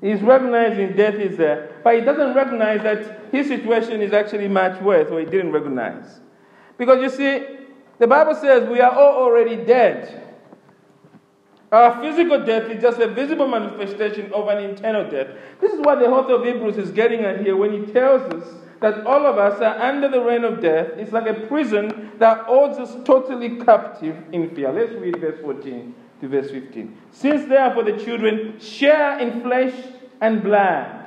He's 0.00 0.20
recognizing 0.20 0.96
death 0.96 1.14
is 1.14 1.36
there, 1.36 1.71
but 1.82 1.94
he 1.94 2.00
doesn't 2.00 2.34
recognize 2.34 2.82
that 2.82 3.32
his 3.32 3.48
situation 3.48 4.00
is 4.02 4.12
actually 4.12 4.48
much 4.48 4.80
worse, 4.80 5.10
or 5.10 5.20
he 5.20 5.26
didn't 5.26 5.52
recognize. 5.52 6.20
Because 6.78 7.02
you 7.02 7.10
see, 7.10 7.46
the 7.98 8.06
Bible 8.06 8.34
says 8.34 8.68
we 8.68 8.80
are 8.80 8.92
all 8.92 9.22
already 9.22 9.56
dead. 9.56 10.22
Our 11.70 12.02
physical 12.02 12.44
death 12.44 12.70
is 12.70 12.82
just 12.82 12.98
a 12.98 13.08
visible 13.08 13.48
manifestation 13.48 14.30
of 14.34 14.48
an 14.48 14.58
internal 14.62 15.10
death. 15.10 15.28
This 15.60 15.72
is 15.72 15.80
what 15.80 16.00
the 16.00 16.06
author 16.06 16.34
of 16.34 16.44
Hebrews 16.44 16.76
is 16.76 16.90
getting 16.90 17.20
at 17.20 17.40
here 17.40 17.56
when 17.56 17.72
he 17.72 17.90
tells 17.92 18.22
us 18.34 18.54
that 18.80 19.06
all 19.06 19.24
of 19.24 19.38
us 19.38 19.60
are 19.62 19.80
under 19.80 20.08
the 20.08 20.20
reign 20.20 20.44
of 20.44 20.60
death. 20.60 20.88
It's 20.96 21.12
like 21.12 21.26
a 21.26 21.46
prison 21.46 22.10
that 22.18 22.40
holds 22.40 22.78
us 22.78 22.94
totally 23.04 23.58
captive 23.60 24.16
in 24.32 24.54
fear. 24.54 24.70
Let's 24.70 24.92
read 24.92 25.18
verse 25.18 25.40
14 25.40 25.94
to 26.20 26.28
verse 26.28 26.50
15. 26.50 26.98
Since 27.10 27.48
therefore 27.48 27.84
the 27.84 27.96
children 28.04 28.58
share 28.60 29.18
in 29.18 29.40
flesh 29.40 29.72
and 30.20 30.42
blood, 30.42 31.01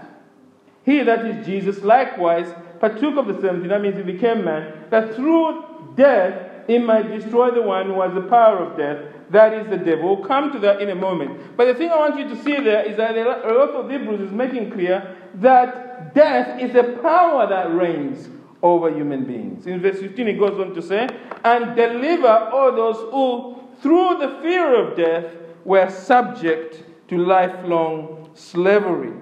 he, 0.85 1.01
that 1.03 1.25
is 1.25 1.45
Jesus, 1.45 1.83
likewise 1.83 2.53
partook 2.79 3.17
of 3.17 3.27
the 3.27 3.41
same 3.41 3.61
thing. 3.61 3.69
That 3.69 3.81
means 3.81 3.97
he 3.97 4.03
became 4.03 4.45
man, 4.45 4.85
that 4.91 5.15
through 5.15 5.63
death 5.95 6.67
he 6.67 6.77
might 6.77 7.11
destroy 7.11 7.51
the 7.51 7.61
one 7.61 7.87
who 7.87 8.01
has 8.01 8.13
the 8.13 8.21
power 8.21 8.59
of 8.59 8.77
death, 8.77 9.13
that 9.31 9.53
is 9.53 9.67
the 9.69 9.77
devil. 9.77 10.15
We'll 10.15 10.25
come 10.25 10.51
to 10.53 10.59
that 10.59 10.81
in 10.81 10.89
a 10.89 10.95
moment. 10.95 11.57
But 11.57 11.65
the 11.65 11.75
thing 11.75 11.89
I 11.89 11.97
want 11.97 12.19
you 12.19 12.27
to 12.29 12.43
see 12.43 12.59
there 12.59 12.83
is 12.83 12.97
that 12.97 13.15
the 13.15 13.27
author 13.27 13.79
of 13.79 13.89
Hebrews 13.89 14.21
is 14.21 14.31
making 14.31 14.71
clear 14.71 15.15
that 15.35 16.13
death 16.13 16.61
is 16.61 16.75
a 16.75 16.83
power 17.01 17.47
that 17.47 17.73
reigns 17.73 18.29
over 18.61 18.91
human 18.91 19.25
beings. 19.25 19.67
In 19.67 19.81
verse 19.81 19.99
15, 19.99 20.27
he 20.27 20.33
goes 20.33 20.59
on 20.59 20.73
to 20.75 20.81
say, 20.81 21.07
and 21.43 21.75
deliver 21.75 22.27
all 22.27 22.71
those 22.75 22.97
who, 23.11 23.79
through 23.81 24.17
the 24.19 24.39
fear 24.41 24.75
of 24.75 24.95
death, 24.95 25.25
were 25.63 25.89
subject 25.89 26.83
to 27.09 27.17
lifelong 27.17 28.29
slavery. 28.33 29.13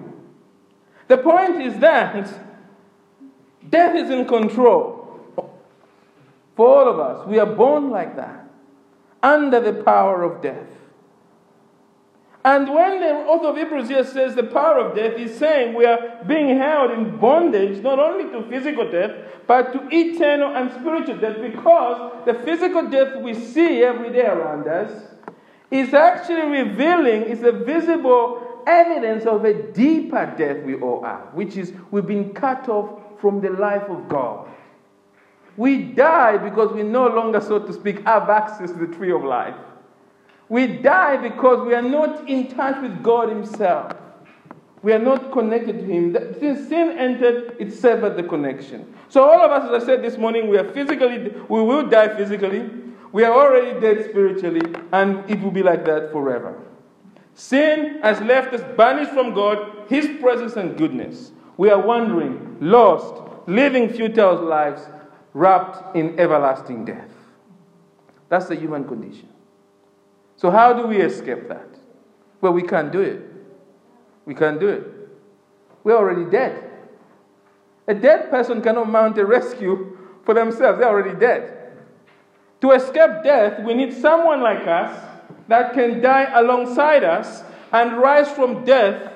The 1.08 1.18
point 1.18 1.60
is 1.60 1.78
that 1.80 2.28
death 3.68 3.94
is 3.96 4.10
in 4.10 4.26
control. 4.26 5.02
For 6.56 6.66
all 6.66 6.88
of 6.88 7.00
us, 7.00 7.26
we 7.26 7.38
are 7.38 7.46
born 7.46 7.90
like 7.90 8.16
that, 8.16 8.48
under 9.22 9.60
the 9.60 9.82
power 9.82 10.22
of 10.22 10.40
death. 10.40 10.68
And 12.44 12.72
when 12.72 13.00
the 13.00 13.08
author 13.26 13.48
of 13.48 13.56
Hebrews 13.56 13.88
here 13.88 14.04
says 14.04 14.34
the 14.34 14.42
power 14.44 14.78
of 14.78 14.94
death, 14.94 15.16
he's 15.16 15.36
saying 15.36 15.74
we 15.74 15.86
are 15.86 16.22
being 16.26 16.58
held 16.58 16.90
in 16.90 17.16
bondage 17.18 17.82
not 17.82 17.98
only 17.98 18.30
to 18.32 18.48
physical 18.50 18.90
death, 18.90 19.12
but 19.46 19.72
to 19.72 19.88
eternal 19.90 20.54
and 20.54 20.70
spiritual 20.72 21.16
death, 21.16 21.38
because 21.40 22.24
the 22.26 22.34
physical 22.34 22.88
death 22.88 23.16
we 23.22 23.34
see 23.34 23.82
every 23.82 24.12
day 24.12 24.26
around 24.26 24.68
us 24.68 24.92
is 25.70 25.92
actually 25.94 26.62
revealing, 26.62 27.22
is 27.22 27.42
a 27.42 27.52
visible 27.52 28.53
evidence 28.66 29.24
of 29.26 29.44
a 29.44 29.54
deeper 29.72 30.32
death 30.36 30.62
we 30.64 30.74
all 30.76 31.04
are, 31.04 31.28
which 31.32 31.56
is 31.56 31.72
we've 31.90 32.06
been 32.06 32.32
cut 32.32 32.68
off 32.68 33.20
from 33.20 33.40
the 33.40 33.50
life 33.50 33.88
of 33.88 34.08
God. 34.08 34.48
We 35.56 35.82
die 35.82 36.36
because 36.36 36.72
we 36.72 36.82
no 36.82 37.06
longer, 37.06 37.40
so 37.40 37.58
to 37.58 37.72
speak, 37.72 38.04
have 38.04 38.28
access 38.28 38.70
to 38.72 38.86
the 38.86 38.94
tree 38.94 39.12
of 39.12 39.22
life. 39.22 39.54
We 40.48 40.66
die 40.66 41.16
because 41.16 41.66
we 41.66 41.74
are 41.74 41.82
not 41.82 42.28
in 42.28 42.48
touch 42.48 42.82
with 42.82 43.02
God 43.02 43.28
Himself. 43.28 43.92
We 44.82 44.92
are 44.92 44.98
not 44.98 45.32
connected 45.32 45.78
to 45.78 45.84
Him. 45.84 46.12
Since 46.38 46.68
sin 46.68 46.98
entered, 46.98 47.56
it 47.58 47.72
severed 47.72 48.16
the 48.16 48.22
connection. 48.24 48.94
So, 49.08 49.22
all 49.22 49.40
of 49.40 49.50
us, 49.50 49.70
as 49.70 49.82
I 49.82 49.86
said 49.86 50.02
this 50.02 50.18
morning, 50.18 50.48
we 50.48 50.58
are 50.58 50.70
physically, 50.72 51.32
we 51.48 51.62
will 51.62 51.88
die 51.88 52.14
physically. 52.16 52.68
We 53.12 53.22
are 53.24 53.32
already 53.32 53.80
dead 53.80 54.04
spiritually, 54.10 54.74
and 54.92 55.28
it 55.30 55.40
will 55.40 55.52
be 55.52 55.62
like 55.62 55.84
that 55.86 56.10
forever. 56.10 56.60
Sin 57.34 58.00
has 58.02 58.20
left 58.20 58.54
us 58.54 58.62
banished 58.76 59.10
from 59.10 59.34
God, 59.34 59.88
His 59.88 60.08
presence 60.20 60.56
and 60.56 60.76
goodness. 60.76 61.32
We 61.56 61.70
are 61.70 61.80
wandering, 61.80 62.56
lost, 62.60 63.22
living 63.46 63.88
futile 63.88 64.36
lives, 64.36 64.82
wrapped 65.32 65.96
in 65.96 66.18
everlasting 66.18 66.84
death. 66.84 67.10
That's 68.28 68.46
the 68.46 68.54
human 68.54 68.86
condition. 68.86 69.28
So, 70.36 70.50
how 70.50 70.72
do 70.72 70.86
we 70.86 70.98
escape 71.00 71.48
that? 71.48 71.68
Well, 72.40 72.52
we 72.52 72.62
can't 72.62 72.92
do 72.92 73.00
it. 73.00 73.22
We 74.26 74.34
can't 74.34 74.58
do 74.58 74.68
it. 74.68 74.86
We're 75.82 75.96
already 75.96 76.30
dead. 76.30 76.70
A 77.86 77.94
dead 77.94 78.30
person 78.30 78.62
cannot 78.62 78.88
mount 78.88 79.18
a 79.18 79.26
rescue 79.26 79.98
for 80.24 80.34
themselves, 80.34 80.78
they're 80.78 80.88
already 80.88 81.18
dead. 81.18 81.72
To 82.62 82.70
escape 82.70 83.22
death, 83.22 83.62
we 83.62 83.74
need 83.74 83.92
someone 83.92 84.40
like 84.40 84.66
us 84.66 85.13
that 85.48 85.74
can 85.74 86.00
die 86.00 86.30
alongside 86.38 87.04
us 87.04 87.42
and 87.72 87.98
rise 87.98 88.30
from 88.30 88.64
death 88.64 89.12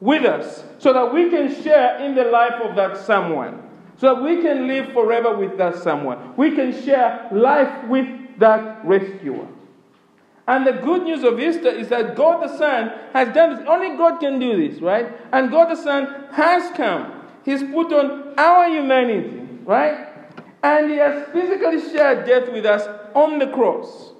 with 0.00 0.24
us 0.24 0.64
so 0.78 0.92
that 0.92 1.14
we 1.14 1.30
can 1.30 1.62
share 1.62 1.98
in 1.98 2.14
the 2.14 2.24
life 2.24 2.60
of 2.62 2.74
that 2.76 2.96
someone. 2.98 3.62
So 3.98 4.14
that 4.14 4.22
we 4.22 4.42
can 4.42 4.66
live 4.66 4.92
forever 4.92 5.36
with 5.36 5.56
that 5.58 5.76
someone. 5.76 6.36
We 6.36 6.56
can 6.56 6.72
share 6.82 7.28
life 7.30 7.86
with 7.86 8.08
that 8.38 8.84
rescuer. 8.84 9.46
And 10.48 10.66
the 10.66 10.72
good 10.72 11.04
news 11.04 11.22
of 11.22 11.38
Easter 11.38 11.68
is 11.68 11.88
that 11.90 12.16
God 12.16 12.42
the 12.42 12.58
Son 12.58 12.90
has 13.12 13.32
done 13.32 13.56
this. 13.56 13.64
Only 13.68 13.96
God 13.96 14.18
can 14.18 14.40
do 14.40 14.68
this, 14.68 14.82
right? 14.82 15.16
And 15.32 15.50
God 15.50 15.70
the 15.70 15.76
Son 15.76 16.26
has 16.32 16.76
come. 16.76 17.22
He's 17.44 17.62
put 17.62 17.92
on 17.92 18.34
our 18.36 18.68
humanity, 18.68 19.46
right? 19.64 20.08
And 20.64 20.90
He 20.90 20.96
has 20.96 21.28
physically 21.32 21.80
shared 21.92 22.26
death 22.26 22.50
with 22.52 22.66
us 22.66 22.88
on 23.14 23.38
the 23.38 23.48
cross. 23.48 24.11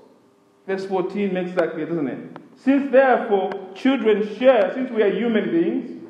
Verse 0.67 0.87
14 0.87 1.33
makes 1.33 1.53
that 1.53 1.73
clear, 1.73 1.87
doesn't 1.87 2.09
it? 2.09 2.37
Since 2.57 2.93
therefore 2.93 3.53
children 3.75 4.37
share, 4.37 4.73
since 4.75 4.91
we 4.91 5.03
are 5.03 5.13
human 5.13 5.51
beings, 5.51 6.03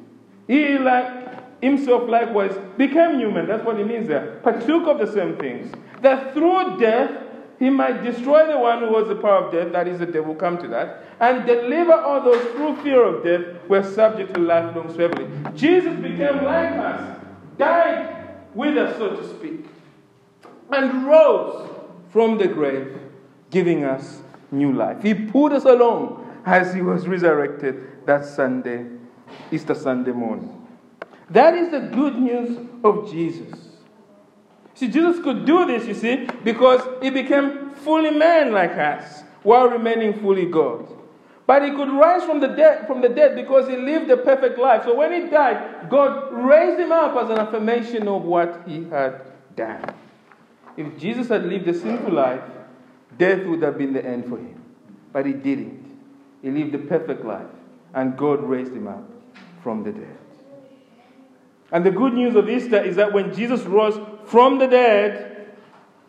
He 0.47 0.79
like 0.79 1.61
Himself 1.63 2.09
likewise 2.09 2.53
became 2.77 3.19
human. 3.19 3.47
That's 3.47 3.65
what 3.65 3.79
He 3.79 3.85
means 3.85 4.09
there. 4.09 4.41
Partook 4.43 4.87
of 4.87 4.99
the 4.99 5.13
same 5.13 5.37
things. 5.37 5.73
That 6.03 6.35
through 6.35 6.79
death, 6.79 7.23
he 7.63 7.71
might 7.71 8.03
destroy 8.03 8.49
the 8.49 8.59
one 8.59 8.81
who 8.81 8.99
has 8.99 9.07
the 9.07 9.15
power 9.15 9.45
of 9.45 9.53
death, 9.53 9.71
that 9.71 9.87
is 9.87 10.01
the 10.01 10.07
devil, 10.07 10.35
come 10.35 10.59
to 10.59 10.67
that, 10.67 11.05
and 11.21 11.47
deliver 11.47 11.93
all 11.93 12.21
those 12.21 12.45
through 12.55 12.75
fear 12.83 13.05
of 13.05 13.23
death 13.23 13.69
were 13.69 13.85
subject 13.85 14.35
to 14.35 14.41
lifelong 14.41 14.93
slavery. 14.93 15.29
Jesus 15.55 15.95
became 16.01 16.43
like 16.43 16.73
us, 16.73 17.21
died 17.59 18.35
with 18.53 18.77
us, 18.77 18.97
so 18.97 19.15
to 19.15 19.29
speak, 19.29 19.65
and 20.73 21.07
rose 21.07 21.71
from 22.11 22.37
the 22.37 22.49
grave, 22.49 22.99
giving 23.51 23.85
us 23.85 24.23
new 24.53 24.73
life. 24.73 25.03
He 25.03 25.15
pulled 25.15 25.53
us 25.53 25.65
along 25.65 26.43
as 26.45 26.75
he 26.75 26.83
was 26.83 27.09
resurrected 27.09 28.07
that 28.07 28.25
Sunday, 28.25 28.87
Easter 29.51 29.75
Sunday 29.75 30.13
morning. 30.13 30.59
That 31.31 31.55
is 31.55 31.71
the 31.71 31.81
good 31.81 32.19
news 32.19 32.59
of 32.85 33.11
Jesus. 33.11 33.59
See, 34.75 34.89
Jesus 34.89 35.23
could 35.23 35.45
do 35.45 35.67
this, 35.67 35.87
you 35.87 35.95
see, 35.95 36.29
because 36.45 36.83
he 37.03 37.11
became 37.11 37.71
fully 37.71 38.11
man 38.11 38.53
like 38.53 38.73
us 38.73 39.23
while 39.43 39.69
remaining 39.69 40.21
fully 40.21 40.47
God. 40.47 40.89
But 41.47 41.65
he 41.65 41.71
could 41.71 41.91
rise 41.91 42.25
from 42.25 42.41
the 42.41 42.49
dead 42.49 42.87
from 42.87 43.01
the 43.01 43.09
dead 43.09 43.35
because 43.35 43.69
he 43.69 43.77
lived 43.77 44.11
a 44.11 44.17
perfect 44.17 44.59
life. 44.59 44.85
So 44.85 44.95
when 44.95 45.13
he 45.13 45.29
died, 45.29 45.89
God 45.91 46.33
raised 46.33 46.81
him 46.81 46.93
up 46.93 47.17
as 47.17 47.31
an 47.31 47.39
affirmation 47.39 48.07
of 48.09 48.23
what 48.23 48.63
he 48.67 48.85
had 48.85 49.23
done. 49.57 49.95
If 50.77 50.99
Jesus 50.99 51.29
had 51.29 51.45
lived 51.45 51.69
a 51.69 51.75
sinful 51.75 52.13
life, 52.13 52.41
death 53.19 53.45
would 53.47 53.63
have 53.63 53.79
been 53.79 53.93
the 53.93 54.05
end 54.05 54.25
for 54.29 54.39
him. 54.39 54.61
But 55.13 55.27
he 55.27 55.33
didn't. 55.33 55.81
He 56.43 56.51
lived 56.51 56.75
a 56.75 56.79
perfect 56.79 57.25
life, 57.25 57.47
and 57.95 58.17
God 58.17 58.43
raised 58.43 58.73
him 58.73 58.89
up. 58.89 59.05
from 59.63 59.85
the 59.85 59.93
dead. 59.93 60.19
And 61.71 61.87
the 61.87 61.91
good 61.91 62.13
news 62.13 62.37
of 62.37 62.51
Easter 62.51 62.83
is 62.83 62.97
that 62.97 63.13
when 63.13 63.35
Jesus 63.35 63.63
rose 63.63 63.99
from 64.27 64.59
the 64.59 64.67
dead, 64.67 65.55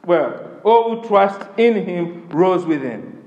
well, 0.05 0.59
all 0.63 0.95
who 0.95 1.07
trust 1.07 1.41
in 1.57 1.85
him 1.85 2.27
rose 2.29 2.65
with 2.65 2.81
him. 2.81 3.23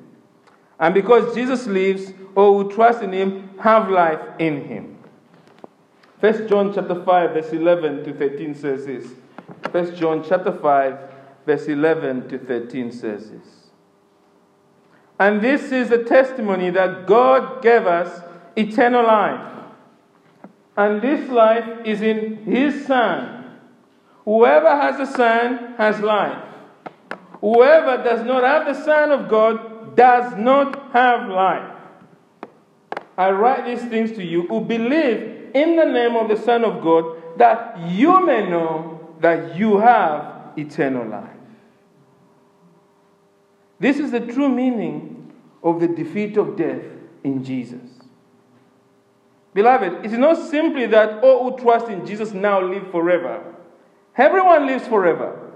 And 0.79 0.93
because 0.93 1.35
Jesus 1.35 1.67
lives, 1.67 2.13
all 2.35 2.63
who 2.63 2.71
trust 2.71 3.03
in 3.03 3.13
him 3.13 3.51
have 3.61 3.89
life 3.89 4.21
in 4.39 4.67
him. 4.67 4.99
First 6.21 6.49
John 6.49 6.75
chapter 6.75 7.03
5, 7.03 7.31
verse 7.31 7.53
11 7.53 8.05
to 8.05 8.13
13 8.13 8.55
says 8.55 8.85
this. 8.85 9.07
First 9.71 9.97
John 9.97 10.25
chapter 10.27 10.53
5, 10.53 10.99
verse 11.47 11.67
11 11.67 12.29
to 12.29 12.39
13 12.39 12.93
says 12.93 13.31
this. 13.31 13.66
And 15.19 15.41
this 15.41 15.73
is 15.73 15.89
the 15.89 16.05
testimony 16.05 16.71
that 16.71 17.07
God 17.07 17.63
gave 17.63 17.87
us 17.87 18.21
eternal 18.55 19.05
life. 19.05 19.53
And 20.77 21.01
this 21.01 21.31
life 21.31 21.87
is 21.87 22.03
in 22.03 22.45
His 22.45 22.87
Son. 22.87 23.45
Whoever 24.25 24.69
has 24.69 24.99
the 24.99 25.07
Son 25.07 25.75
has 25.79 26.01
life. 26.01 26.43
Whoever 27.41 28.03
does 28.03 28.27
not 28.27 28.43
have 28.43 28.67
the 28.67 28.85
Son 28.85 29.11
of 29.11 29.29
God 29.29 29.97
does 29.97 30.37
not 30.37 30.93
have 30.93 31.29
life. 31.29 31.73
I 33.17 33.31
write 33.31 33.65
these 33.65 33.89
things 33.89 34.13
to 34.13 34.25
you 34.25 34.47
who 34.47 34.61
believe 34.61 35.51
in 35.55 35.77
the 35.77 35.87
name 35.87 36.17
of 36.17 36.29
the 36.29 36.37
Son 36.37 36.65
of 36.65 36.83
God, 36.83 37.39
that 37.39 37.79
you 37.89 38.25
may 38.25 38.49
know 38.49 39.15
that 39.21 39.57
you 39.57 39.79
have 39.79 40.53
eternal 40.59 41.09
life. 41.09 41.36
This 43.79 43.99
is 43.99 44.11
the 44.11 44.21
true 44.21 44.49
meaning 44.49 45.33
of 45.63 45.81
the 45.81 45.89
defeat 45.89 46.37
of 46.37 46.57
death 46.57 46.83
in 47.25 47.45
Jesus. 47.45 47.81
Beloved, 49.53 50.05
it 50.05 50.13
is 50.13 50.19
not 50.19 50.37
simply 50.51 50.87
that 50.87 51.25
all 51.25 51.51
who 51.51 51.59
trust 51.59 51.89
in 51.89 52.07
Jesus 52.07 52.33
now 52.33 52.61
live 52.61 52.91
forever. 52.91 53.55
Everyone 54.17 54.67
lives 54.67 54.87
forever. 54.87 55.53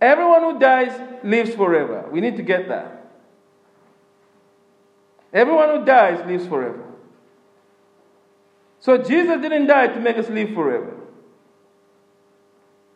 Everyone 0.00 0.42
who 0.42 0.58
dies 0.58 1.00
lives 1.22 1.54
forever. 1.54 2.08
We 2.10 2.20
need 2.20 2.36
to 2.36 2.42
get 2.42 2.68
that. 2.68 3.12
Everyone 5.32 5.80
who 5.80 5.84
dies 5.84 6.24
lives 6.26 6.46
forever. 6.46 6.84
So 8.80 8.98
Jesus 8.98 9.40
didn't 9.40 9.66
die 9.66 9.88
to 9.88 10.00
make 10.00 10.16
us 10.16 10.28
live 10.28 10.54
forever. 10.54 10.94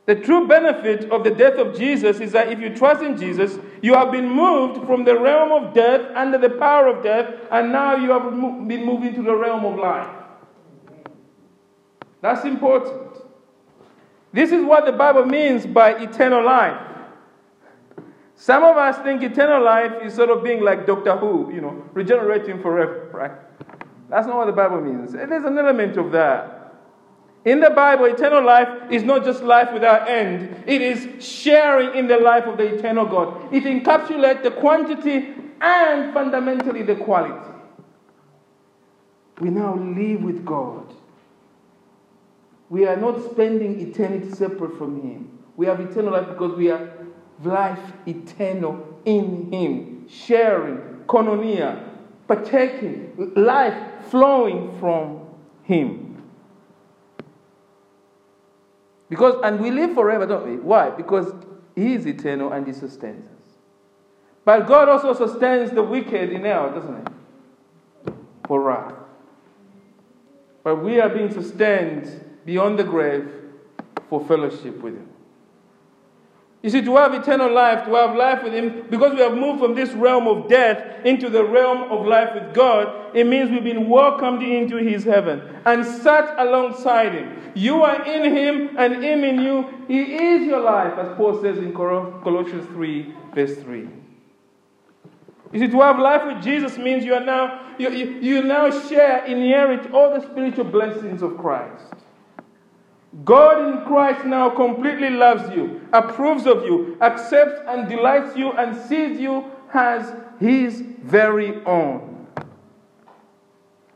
The 0.08 0.14
true 0.14 0.48
benefit 0.48 1.10
of 1.10 1.22
the 1.22 1.30
death 1.30 1.58
of 1.58 1.76
Jesus 1.76 2.18
is 2.18 2.32
that 2.32 2.50
if 2.50 2.58
you 2.60 2.74
trust 2.74 3.02
in 3.02 3.18
Jesus, 3.18 3.58
you 3.82 3.92
have 3.92 4.10
been 4.10 4.26
moved 4.26 4.86
from 4.86 5.04
the 5.04 5.14
realm 5.20 5.52
of 5.52 5.74
death 5.74 6.00
under 6.16 6.38
the 6.38 6.48
power 6.48 6.86
of 6.86 7.04
death, 7.04 7.34
and 7.50 7.70
now 7.70 7.94
you 7.94 8.10
have 8.12 8.22
been 8.66 8.86
moved 8.86 9.04
into 9.04 9.22
the 9.22 9.34
realm 9.34 9.66
of 9.66 9.78
life. 9.78 10.08
That's 12.22 12.42
important. 12.46 13.18
This 14.32 14.50
is 14.50 14.64
what 14.64 14.86
the 14.86 14.92
Bible 14.92 15.26
means 15.26 15.66
by 15.66 15.90
eternal 15.90 16.42
life. 16.42 16.80
Some 18.34 18.64
of 18.64 18.78
us 18.78 18.96
think 19.04 19.22
eternal 19.22 19.62
life 19.62 19.92
is 20.02 20.14
sort 20.14 20.30
of 20.30 20.42
being 20.42 20.62
like 20.62 20.86
Doctor 20.86 21.18
Who, 21.18 21.52
you 21.52 21.60
know, 21.60 21.84
regenerating 21.92 22.62
forever, 22.62 23.10
right? 23.12 23.32
That's 24.08 24.26
not 24.26 24.36
what 24.36 24.46
the 24.46 24.52
Bible 24.52 24.80
means. 24.80 25.12
There's 25.12 25.44
an 25.44 25.58
element 25.58 25.98
of 25.98 26.12
that. 26.12 26.57
In 27.44 27.60
the 27.60 27.70
Bible, 27.70 28.06
eternal 28.06 28.44
life 28.44 28.68
is 28.90 29.04
not 29.04 29.24
just 29.24 29.42
life 29.42 29.72
without 29.72 30.08
end, 30.08 30.64
it 30.66 30.82
is 30.82 31.24
sharing 31.24 31.94
in 31.96 32.08
the 32.08 32.18
life 32.18 32.44
of 32.44 32.58
the 32.58 32.74
eternal 32.74 33.06
God. 33.06 33.52
It 33.54 33.64
encapsulates 33.64 34.42
the 34.42 34.50
quantity 34.50 35.34
and 35.60 36.12
fundamentally 36.12 36.82
the 36.82 36.96
quality. 36.96 37.52
We 39.40 39.50
now 39.50 39.76
live 39.76 40.22
with 40.22 40.44
God. 40.44 40.92
We 42.68 42.86
are 42.86 42.96
not 42.96 43.30
spending 43.30 43.80
eternity 43.80 44.30
separate 44.30 44.76
from 44.76 45.00
Him. 45.00 45.38
We 45.56 45.66
have 45.66 45.80
eternal 45.80 46.12
life 46.12 46.28
because 46.28 46.56
we 46.56 46.66
have 46.66 46.90
life 47.42 47.92
eternal 48.06 49.00
in 49.04 49.50
Him, 49.52 50.08
sharing, 50.08 50.78
koinonia, 51.06 51.82
partaking, 52.26 53.32
life 53.36 54.06
flowing 54.10 54.76
from 54.80 55.20
Him. 55.62 56.07
Because, 59.08 59.40
and 59.42 59.60
we 59.60 59.70
live 59.70 59.94
forever, 59.94 60.26
don't 60.26 60.48
we? 60.48 60.56
Why? 60.56 60.90
Because 60.90 61.32
He 61.74 61.94
is 61.94 62.06
eternal 62.06 62.52
and 62.52 62.66
He 62.66 62.72
sustains 62.72 63.26
us. 63.26 63.56
But 64.44 64.66
God 64.66 64.88
also 64.88 65.12
sustains 65.14 65.70
the 65.70 65.82
wicked 65.82 66.30
in 66.30 66.44
hell, 66.44 66.70
doesn't 66.70 67.08
He? 68.06 68.12
For 68.46 68.62
wrath. 68.62 68.94
But 70.62 70.76
we 70.76 71.00
are 71.00 71.08
being 71.08 71.32
sustained 71.32 72.24
beyond 72.44 72.78
the 72.78 72.84
grave 72.84 73.30
for 74.08 74.24
fellowship 74.26 74.80
with 74.82 74.94
Him. 74.94 75.08
You 76.68 76.72
see, 76.72 76.82
to 76.82 76.96
have 76.96 77.14
eternal 77.14 77.50
life, 77.50 77.86
to 77.86 77.94
have 77.94 78.14
life 78.14 78.42
with 78.42 78.52
Him, 78.52 78.84
because 78.90 79.14
we 79.14 79.20
have 79.20 79.32
moved 79.32 79.58
from 79.58 79.74
this 79.74 79.88
realm 79.92 80.28
of 80.28 80.50
death 80.50 81.02
into 81.02 81.30
the 81.30 81.42
realm 81.42 81.90
of 81.90 82.04
life 82.04 82.34
with 82.34 82.52
God, 82.52 83.16
it 83.16 83.26
means 83.26 83.50
we've 83.50 83.64
been 83.64 83.88
welcomed 83.88 84.42
into 84.42 84.76
His 84.76 85.02
heaven 85.02 85.40
and 85.64 85.82
sat 85.82 86.38
alongside 86.38 87.14
Him. 87.14 87.52
You 87.54 87.82
are 87.84 88.04
in 88.04 88.36
Him 88.36 88.76
and 88.76 89.02
Him 89.02 89.24
in 89.24 89.40
you. 89.40 89.66
He 89.88 90.14
is 90.14 90.46
your 90.46 90.60
life, 90.60 90.92
as 90.98 91.16
Paul 91.16 91.40
says 91.40 91.56
in 91.56 91.72
Colossians 91.72 92.66
3, 92.66 93.14
verse 93.34 93.56
3. 93.62 93.88
You 95.54 95.60
see, 95.60 95.68
to 95.68 95.80
have 95.80 95.98
life 95.98 96.26
with 96.26 96.44
Jesus 96.44 96.76
means 96.76 97.02
you 97.02 97.14
are 97.14 97.24
now 97.24 97.76
you, 97.78 97.90
you, 97.92 98.06
you 98.20 98.42
now 98.42 98.68
share, 98.88 99.24
inherit 99.24 99.90
all 99.94 100.12
the 100.12 100.20
spiritual 100.20 100.64
blessings 100.64 101.22
of 101.22 101.38
Christ. 101.38 101.94
God 103.24 103.68
in 103.68 103.86
Christ 103.86 104.24
now 104.26 104.50
completely 104.50 105.10
loves 105.10 105.54
you, 105.54 105.80
approves 105.92 106.46
of 106.46 106.64
you, 106.64 106.98
accepts 107.00 107.60
and 107.66 107.88
delights 107.88 108.36
you, 108.36 108.52
and 108.52 108.76
sees 108.88 109.18
you 109.18 109.44
as 109.72 110.14
His 110.38 110.82
very 111.02 111.64
own. 111.64 112.26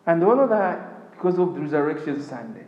And 0.07 0.25
all 0.25 0.41
of 0.41 0.49
that 0.49 1.13
because 1.13 1.39
of 1.39 1.55
the 1.55 1.61
Resurrection 1.61 2.23
Sunday. 2.23 2.65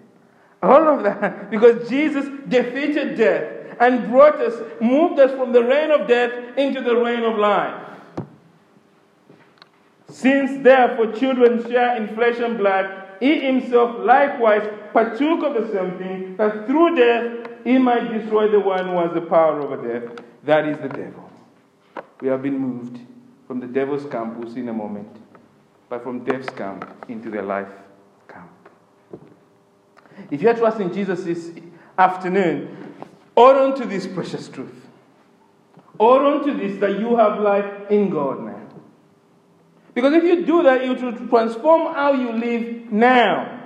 All 0.62 0.88
of 0.88 1.02
that 1.02 1.50
because 1.50 1.88
Jesus 1.88 2.26
defeated 2.48 3.16
death 3.16 3.76
and 3.80 4.08
brought 4.08 4.36
us, 4.36 4.54
moved 4.80 5.18
us 5.18 5.30
from 5.32 5.52
the 5.52 5.62
reign 5.62 5.90
of 5.90 6.06
death 6.06 6.56
into 6.56 6.80
the 6.80 6.94
reign 6.94 7.24
of 7.24 7.38
life. 7.38 7.82
Since 10.08 10.62
therefore 10.62 11.12
children 11.12 11.62
share 11.68 11.96
in 11.96 12.14
flesh 12.14 12.38
and 12.38 12.56
blood, 12.56 13.03
he 13.20 13.40
himself 13.40 13.96
likewise 13.98 14.68
partook 14.92 15.42
of 15.42 15.54
the 15.54 15.72
same 15.72 15.98
thing, 15.98 16.36
that 16.36 16.66
through 16.66 16.96
death 16.96 17.50
he 17.64 17.78
might 17.78 18.12
destroy 18.12 18.48
the 18.48 18.60
one 18.60 18.88
who 18.88 18.98
has 18.98 19.12
the 19.14 19.20
power 19.22 19.60
over 19.60 19.76
death, 19.76 20.24
that 20.44 20.66
is 20.68 20.78
the 20.78 20.88
devil. 20.88 21.30
We 22.20 22.28
have 22.28 22.42
been 22.42 22.58
moved 22.58 22.98
from 23.46 23.60
the 23.60 23.66
devil's 23.66 24.04
camp, 24.06 24.36
we'll 24.36 24.52
see 24.52 24.60
in 24.60 24.68
a 24.68 24.72
moment, 24.72 25.08
but 25.88 26.02
from 26.02 26.24
death's 26.24 26.50
camp 26.50 26.88
into 27.08 27.30
the 27.30 27.42
life 27.42 27.68
camp. 28.28 28.50
If 30.30 30.42
you 30.42 30.48
are 30.48 30.54
trusting 30.54 30.92
Jesus 30.92 31.24
this 31.24 31.50
afternoon, 31.98 32.94
hold 33.36 33.56
on 33.56 33.80
to 33.80 33.86
this 33.86 34.06
precious 34.06 34.48
truth. 34.48 34.74
Hold 35.98 36.22
on 36.22 36.46
to 36.46 36.54
this 36.54 36.80
that 36.80 36.98
you 36.98 37.16
have 37.16 37.40
life 37.40 37.90
in 37.90 38.10
God 38.10 38.44
now. 38.44 38.53
Because 39.94 40.12
if 40.14 40.24
you 40.24 40.44
do 40.44 40.62
that, 40.64 40.82
it 40.82 41.00
will 41.00 41.28
transform 41.28 41.94
how 41.94 42.12
you 42.12 42.32
live 42.32 42.92
now. 42.92 43.60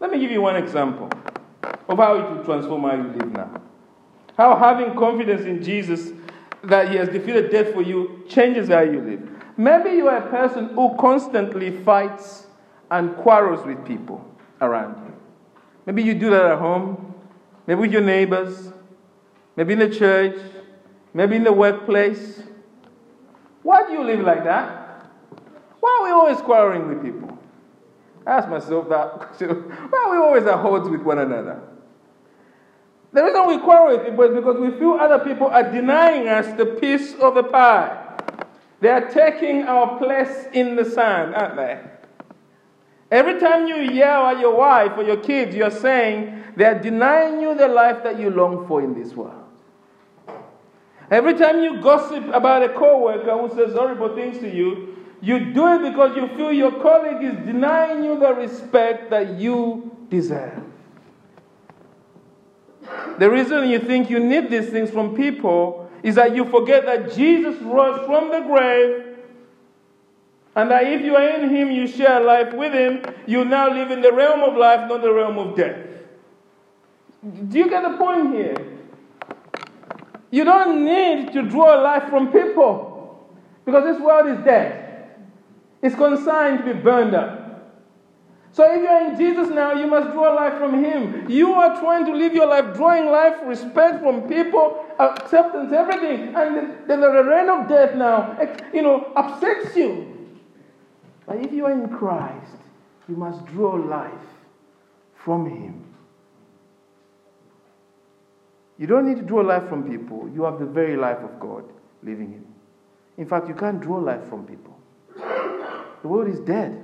Let 0.00 0.10
me 0.10 0.18
give 0.18 0.30
you 0.30 0.40
one 0.40 0.56
example 0.56 1.10
of 1.62 1.98
how 1.98 2.16
it 2.16 2.30
will 2.30 2.44
transform 2.44 2.82
how 2.82 2.96
you 2.96 3.08
live 3.08 3.32
now. 3.32 3.60
How 4.36 4.56
having 4.56 4.94
confidence 4.96 5.42
in 5.42 5.62
Jesus 5.62 6.12
that 6.64 6.90
He 6.90 6.96
has 6.96 7.10
defeated 7.10 7.50
death 7.50 7.74
for 7.74 7.82
you 7.82 8.24
changes 8.28 8.68
how 8.68 8.80
you 8.80 9.00
live. 9.00 9.28
Maybe 9.58 9.90
you 9.90 10.08
are 10.08 10.16
a 10.16 10.30
person 10.30 10.68
who 10.70 10.96
constantly 10.96 11.82
fights 11.84 12.46
and 12.90 13.14
quarrels 13.16 13.66
with 13.66 13.84
people 13.84 14.24
around 14.62 14.96
you. 15.06 15.14
Maybe 15.84 16.02
you 16.02 16.14
do 16.14 16.30
that 16.30 16.44
at 16.46 16.58
home, 16.58 17.14
maybe 17.66 17.80
with 17.82 17.92
your 17.92 18.02
neighbors, 18.02 18.72
maybe 19.56 19.74
in 19.74 19.78
the 19.80 19.90
church, 19.90 20.40
maybe 21.12 21.36
in 21.36 21.44
the 21.44 21.52
workplace. 21.52 22.42
Why 23.62 23.86
do 23.86 23.92
you 23.92 24.04
live 24.04 24.20
like 24.20 24.44
that? 24.44 25.06
Why 25.80 25.98
are 26.00 26.04
we 26.04 26.10
always 26.10 26.38
quarreling 26.38 26.88
with 26.88 27.02
people? 27.02 27.38
I 28.26 28.38
ask 28.38 28.48
myself 28.48 28.88
that 28.88 29.12
question. 29.12 29.48
Why 29.90 30.04
are 30.06 30.10
we 30.10 30.16
always 30.18 30.44
at 30.44 30.54
odds 30.54 30.88
with 30.88 31.02
one 31.02 31.18
another? 31.18 31.60
The 33.12 33.24
reason 33.24 33.46
we 33.48 33.58
quarrel 33.58 33.96
with 33.96 34.06
people 34.06 34.24
is 34.24 34.34
because 34.34 34.60
we 34.60 34.70
feel 34.78 34.92
other 34.92 35.18
people 35.24 35.48
are 35.48 35.64
denying 35.64 36.28
us 36.28 36.56
the 36.56 36.66
piece 36.66 37.14
of 37.14 37.34
the 37.34 37.42
pie. 37.42 38.18
They 38.80 38.88
are 38.88 39.10
taking 39.10 39.64
our 39.64 39.98
place 39.98 40.46
in 40.52 40.76
the 40.76 40.84
sun, 40.84 41.34
aren't 41.34 41.56
they? 41.56 41.80
Every 43.10 43.40
time 43.40 43.66
you 43.66 43.76
yell 43.76 44.26
at 44.26 44.38
your 44.38 44.56
wife 44.56 44.92
or 44.96 45.02
your 45.02 45.16
kids, 45.16 45.56
you're 45.56 45.70
saying 45.70 46.44
they 46.56 46.64
are 46.64 46.78
denying 46.78 47.40
you 47.40 47.56
the 47.56 47.66
life 47.66 48.04
that 48.04 48.18
you 48.18 48.30
long 48.30 48.66
for 48.68 48.80
in 48.80 48.94
this 48.94 49.14
world. 49.14 49.39
Every 51.10 51.34
time 51.34 51.62
you 51.62 51.80
gossip 51.80 52.24
about 52.28 52.62
a 52.62 52.68
coworker 52.68 53.36
who 53.36 53.54
says 53.54 53.74
horrible 53.74 54.14
things 54.14 54.38
to 54.38 54.48
you, 54.48 54.96
You 55.22 55.52
do 55.52 55.66
it 55.74 55.90
because 55.90 56.16
you 56.16 56.28
feel 56.28 56.52
your 56.52 56.72
colleague 56.80 57.22
is 57.22 57.44
denying 57.44 58.04
you 58.04 58.18
the 58.18 58.32
respect 58.32 59.10
that 59.10 59.38
you 59.38 59.94
deserve. 60.08 60.62
The 63.18 63.30
reason 63.30 63.68
you 63.68 63.78
think 63.78 64.08
you 64.08 64.18
need 64.18 64.50
these 64.50 64.70
things 64.70 64.90
from 64.90 65.14
people 65.14 65.90
is 66.02 66.14
that 66.14 66.34
you 66.34 66.46
forget 66.46 66.86
that 66.86 67.12
Jesus 67.12 67.60
rose 67.60 68.04
from 68.06 68.30
the 68.30 68.40
grave 68.40 69.18
and 70.56 70.70
that 70.70 70.84
if 70.84 71.02
you 71.02 71.14
are 71.14 71.28
in 71.28 71.54
Him, 71.54 71.70
you 71.70 71.86
share 71.86 72.20
life 72.20 72.54
with 72.54 72.72
Him. 72.72 73.02
You 73.26 73.44
now 73.44 73.68
live 73.72 73.90
in 73.90 74.00
the 74.00 74.12
realm 74.12 74.40
of 74.40 74.56
life, 74.56 74.88
not 74.88 75.02
the 75.02 75.12
realm 75.12 75.38
of 75.38 75.54
death. 75.54 75.86
Do 77.22 77.58
you 77.58 77.68
get 77.68 77.82
the 77.82 77.98
point 77.98 78.34
here? 78.34 78.54
You 80.30 80.44
don't 80.44 80.84
need 80.84 81.32
to 81.32 81.42
draw 81.42 81.80
life 81.80 82.08
from 82.08 82.32
people 82.32 83.26
because 83.64 83.84
this 83.84 84.00
world 84.00 84.38
is 84.38 84.44
dead. 84.44 85.10
It's 85.82 85.94
consigned 85.94 86.58
to 86.58 86.74
be 86.74 86.80
burned 86.80 87.14
up. 87.14 87.40
So 88.52 88.64
if 88.64 88.82
you're 88.82 89.10
in 89.10 89.16
Jesus 89.16 89.48
now, 89.48 89.72
you 89.72 89.86
must 89.86 90.10
draw 90.10 90.34
life 90.34 90.58
from 90.58 90.82
Him. 90.82 91.30
You 91.30 91.52
are 91.52 91.78
trying 91.80 92.04
to 92.06 92.12
live 92.12 92.34
your 92.34 92.48
life 92.48 92.74
drawing 92.74 93.06
life, 93.06 93.34
respect 93.44 94.02
from 94.02 94.28
people, 94.28 94.84
acceptance, 94.98 95.72
everything. 95.72 96.34
And 96.34 96.56
the, 96.56 96.96
the, 96.96 96.96
the 96.96 97.24
reign 97.24 97.48
of 97.48 97.68
death 97.68 97.94
now, 97.94 98.36
you 98.74 98.82
know, 98.82 99.12
upsets 99.14 99.76
you. 99.76 100.28
But 101.26 101.36
if 101.36 101.52
you 101.52 101.66
are 101.66 101.72
in 101.72 101.88
Christ, 101.96 102.56
you 103.08 103.16
must 103.16 103.46
draw 103.46 103.74
life 103.74 104.10
from 105.14 105.48
Him. 105.48 105.79
You 108.80 108.86
don't 108.86 109.06
need 109.06 109.18
to 109.18 109.22
draw 109.22 109.42
life 109.42 109.68
from 109.68 109.84
people. 109.90 110.26
You 110.34 110.44
have 110.44 110.58
the 110.58 110.64
very 110.64 110.96
life 110.96 111.18
of 111.18 111.38
God 111.38 111.64
living 112.02 112.32
in 112.32 112.40
you. 112.40 112.54
In 113.18 113.28
fact, 113.28 113.46
you 113.46 113.54
can't 113.54 113.78
draw 113.78 113.98
life 113.98 114.26
from 114.30 114.46
people. 114.46 114.74
The 116.00 116.08
world 116.08 116.28
is 116.28 116.40
dead, 116.40 116.82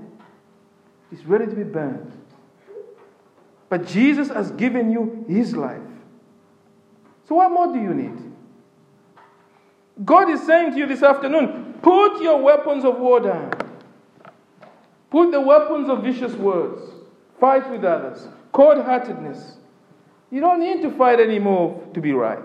it's 1.10 1.24
ready 1.24 1.46
to 1.46 1.56
be 1.56 1.62
burned. 1.62 2.12
But 3.70 3.86
Jesus 3.86 4.28
has 4.28 4.50
given 4.50 4.92
you 4.92 5.24
His 5.26 5.56
life. 5.56 5.80
So, 7.26 7.36
what 7.36 7.50
more 7.50 7.72
do 7.72 7.80
you 7.80 7.94
need? 7.94 8.32
God 10.04 10.28
is 10.28 10.44
saying 10.44 10.72
to 10.72 10.76
you 10.76 10.86
this 10.86 11.02
afternoon 11.02 11.78
put 11.80 12.20
your 12.20 12.42
weapons 12.42 12.84
of 12.84 12.98
war 12.98 13.20
down. 13.20 13.52
Put 15.10 15.30
the 15.30 15.40
weapons 15.40 15.88
of 15.88 16.02
vicious 16.02 16.34
words. 16.34 16.82
Fight 17.40 17.70
with 17.70 17.84
others. 17.84 18.28
Cold 18.52 18.84
heartedness. 18.84 19.56
You 20.30 20.40
don't 20.40 20.60
need 20.60 20.82
to 20.82 20.90
fight 20.90 21.20
anymore 21.20 21.82
to 21.94 22.00
be 22.00 22.12
right. 22.12 22.42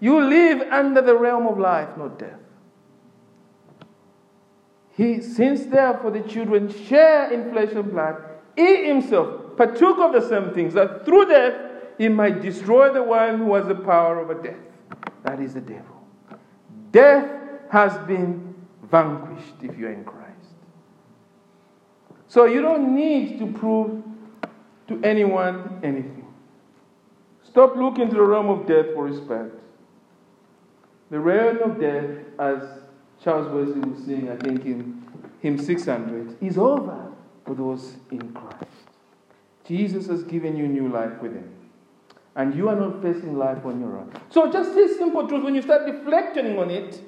You 0.00 0.20
live 0.20 0.62
under 0.70 1.02
the 1.02 1.16
realm 1.16 1.46
of 1.46 1.58
life, 1.58 1.88
not 1.96 2.18
death. 2.18 2.38
He, 4.90 5.20
since 5.22 5.66
therefore 5.66 6.10
the 6.10 6.22
children 6.22 6.72
share 6.86 7.32
in 7.32 7.52
flesh 7.52 7.72
and 7.72 7.90
blood, 7.90 8.16
he 8.56 8.86
himself 8.86 9.56
partook 9.56 9.98
of 9.98 10.12
the 10.12 10.28
same 10.28 10.52
things, 10.52 10.74
that 10.74 11.04
through 11.04 11.26
death 11.26 11.54
he 11.98 12.08
might 12.08 12.42
destroy 12.42 12.92
the 12.92 13.02
one 13.02 13.38
who 13.38 13.54
has 13.54 13.66
the 13.66 13.74
power 13.74 14.20
over 14.20 14.34
death. 14.34 14.56
That 15.22 15.40
is 15.40 15.54
the 15.54 15.60
devil. 15.60 16.04
Death 16.90 17.28
has 17.70 17.96
been 18.06 18.54
vanquished 18.90 19.62
if 19.62 19.78
you 19.78 19.86
are 19.86 19.92
in 19.92 20.04
Christ. 20.04 20.28
So 22.28 22.44
you 22.44 22.62
don't 22.62 22.94
need 22.94 23.38
to 23.38 23.46
prove 23.46 24.02
to 24.88 25.00
anyone 25.02 25.80
anything. 25.82 26.27
Stop 27.58 27.74
looking 27.74 28.08
to 28.08 28.14
the 28.14 28.22
realm 28.22 28.50
of 28.50 28.68
death 28.68 28.94
for 28.94 29.06
respect. 29.06 29.52
The 31.10 31.18
realm 31.18 31.58
of 31.68 31.80
death, 31.80 32.08
as 32.38 32.62
Charles 33.20 33.48
Wesley 33.48 33.80
was 33.80 34.06
saying, 34.06 34.30
I 34.30 34.36
think 34.36 34.64
in 34.64 35.04
hymn 35.40 35.58
600, 35.58 36.40
is 36.40 36.56
over 36.56 37.10
for 37.44 37.56
those 37.56 37.96
in 38.12 38.32
Christ. 38.32 38.64
Jesus 39.64 40.06
has 40.06 40.22
given 40.22 40.56
you 40.56 40.68
new 40.68 40.88
life 40.88 41.20
within. 41.20 41.52
And 42.36 42.54
you 42.54 42.68
are 42.68 42.76
not 42.76 43.02
facing 43.02 43.36
life 43.36 43.66
on 43.66 43.80
your 43.80 43.98
own. 43.98 44.12
So, 44.30 44.52
just 44.52 44.76
this 44.76 44.96
simple 44.96 45.26
truth, 45.26 45.42
when 45.42 45.56
you 45.56 45.62
start 45.62 45.82
reflecting 45.92 46.56
on 46.60 46.70
it, 46.70 47.02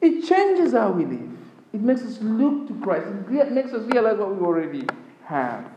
it 0.00 0.24
changes 0.24 0.72
how 0.72 0.92
we 0.92 1.04
live. 1.04 1.36
It 1.72 1.80
makes 1.80 2.02
us 2.02 2.18
look 2.20 2.68
to 2.68 2.80
Christ. 2.80 3.08
It 3.28 3.50
makes 3.50 3.72
us 3.72 3.84
realize 3.92 4.18
what 4.18 4.36
we 4.36 4.46
already 4.46 4.86
have. 5.24 5.68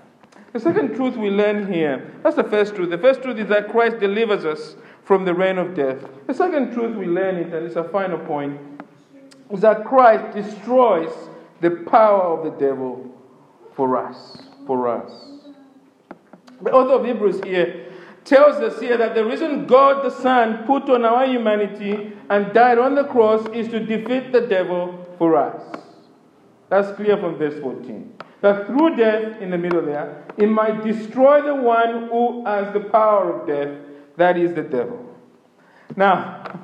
The 0.53 0.59
second 0.59 0.95
truth 0.95 1.15
we 1.15 1.29
learn 1.29 1.71
here 1.71 2.13
that's 2.23 2.35
the 2.35 2.43
first 2.43 2.75
truth. 2.75 2.89
The 2.89 2.97
first 2.97 3.21
truth 3.21 3.37
is 3.37 3.47
that 3.49 3.69
Christ 3.69 3.99
delivers 3.99 4.45
us 4.45 4.75
from 5.03 5.25
the 5.25 5.33
reign 5.33 5.57
of 5.57 5.73
death. 5.75 5.97
The 6.27 6.33
second 6.33 6.73
truth 6.73 6.95
we 6.95 7.05
learn 7.05 7.35
it, 7.35 7.53
and 7.53 7.65
it's 7.65 7.75
a 7.75 7.83
final 7.85 8.17
point, 8.19 8.59
is 9.51 9.61
that 9.61 9.85
Christ 9.85 10.35
destroys 10.35 11.11
the 11.61 11.71
power 11.89 12.21
of 12.21 12.43
the 12.43 12.59
devil 12.59 13.09
for 13.73 13.97
us. 13.97 14.37
For 14.65 14.87
us. 14.87 15.11
The 16.61 16.71
author 16.71 16.93
of 16.93 17.05
Hebrews 17.05 17.41
here 17.43 17.85
tells 18.25 18.55
us 18.55 18.81
here 18.81 18.97
that 18.97 19.15
the 19.15 19.23
reason 19.23 19.65
God 19.65 20.03
the 20.03 20.09
Son 20.09 20.65
put 20.65 20.89
on 20.89 21.05
our 21.05 21.25
humanity 21.25 22.11
and 22.29 22.53
died 22.53 22.77
on 22.77 22.95
the 22.95 23.05
cross 23.05 23.47
is 23.53 23.69
to 23.69 23.79
defeat 23.79 24.33
the 24.33 24.41
devil 24.41 25.07
for 25.17 25.37
us. 25.37 25.61
That's 26.69 26.91
clear 26.97 27.17
from 27.17 27.37
verse 27.37 27.59
14. 27.61 28.13
That 28.41 28.67
through 28.67 28.95
death, 28.95 29.41
in 29.41 29.49
the 29.49 29.57
middle 29.57 29.81
there, 29.81 30.23
it 30.37 30.47
might 30.47 30.83
destroy 30.83 31.41
the 31.41 31.55
one 31.55 32.07
who 32.09 32.45
has 32.45 32.71
the 32.73 32.81
power 32.81 33.33
of 33.33 33.47
death, 33.47 33.75
that 34.15 34.37
is 34.37 34.53
the 34.53 34.61
devil. 34.61 35.03
Now, 35.95 36.59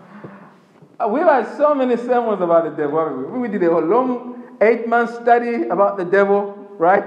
we've 1.10 1.24
had 1.24 1.58
so 1.58 1.74
many 1.74 1.98
sermons 1.98 2.42
about 2.42 2.66
the 2.66 2.70
devil. 2.70 3.40
We 3.40 3.48
did 3.48 3.64
a 3.64 3.78
long 3.80 4.44
eight 4.62 4.88
month 4.88 5.16
study 5.22 5.64
about 5.64 5.98
the 5.98 6.06
devil, 6.06 6.68
right? 6.78 7.04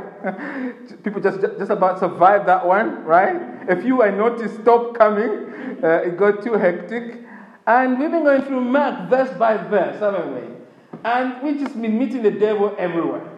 People 1.05 1.21
just, 1.21 1.41
just 1.41 1.71
about 1.71 2.01
survived 2.01 2.47
that 2.47 2.67
one, 2.67 3.05
right? 3.05 3.71
A 3.71 3.81
few 3.81 4.03
I 4.03 4.11
noticed 4.11 4.63
stopped 4.63 4.99
coming, 4.99 5.79
uh, 5.83 6.03
it 6.05 6.17
got 6.17 6.43
too 6.43 6.55
hectic. 6.55 7.21
And 7.67 7.99
we've 7.99 8.11
been 8.11 8.25
going 8.25 8.43
through 8.43 8.61
Mark 8.61 9.09
verse 9.11 9.37
by 9.39 9.57
verse, 9.57 9.99
haven't 10.01 10.35
we? 10.35 10.57
And 11.05 11.43
we 11.43 11.59
just 11.63 11.81
been 11.81 11.99
meeting 11.99 12.23
the 12.23 12.31
devil 12.31 12.75
everywhere. 12.79 13.36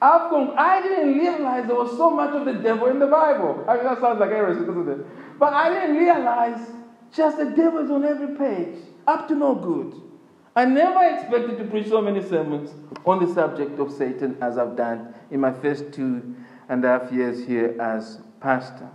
I've 0.00 0.32
I 0.32 0.82
didn't 0.82 1.14
realize 1.18 1.66
there 1.66 1.76
was 1.76 1.96
so 1.96 2.10
much 2.10 2.34
of 2.34 2.44
the 2.44 2.54
devil 2.54 2.88
in 2.88 2.98
the 2.98 3.06
Bible. 3.06 3.64
I 3.66 3.76
mean, 3.76 3.84
that 3.84 4.00
sounds 4.00 4.20
like 4.20 4.30
heresy, 4.30 4.60
doesn't 4.66 4.88
it? 4.88 5.38
But 5.38 5.54
I 5.54 5.70
didn't 5.70 5.96
realize 5.96 6.70
just 7.12 7.38
the 7.38 7.46
devil 7.46 7.82
is 7.82 7.90
on 7.90 8.04
every 8.04 8.36
page, 8.36 8.76
up 9.06 9.26
to 9.28 9.34
no 9.34 9.54
good. 9.54 10.02
I 10.54 10.64
never 10.64 11.02
expected 11.14 11.58
to 11.58 11.64
preach 11.64 11.88
so 11.88 12.00
many 12.00 12.22
sermons 12.22 12.74
on 13.04 13.24
the 13.24 13.32
subject 13.32 13.78
of 13.78 13.92
Satan 13.92 14.36
as 14.40 14.58
I've 14.58 14.76
done 14.76 15.14
in 15.30 15.40
my 15.40 15.52
first 15.52 15.92
two 15.92 16.34
and 16.68 16.84
a 16.84 16.88
half 16.88 17.12
years 17.12 17.46
here 17.46 17.76
as 17.80 18.20
pastor. 18.40 18.88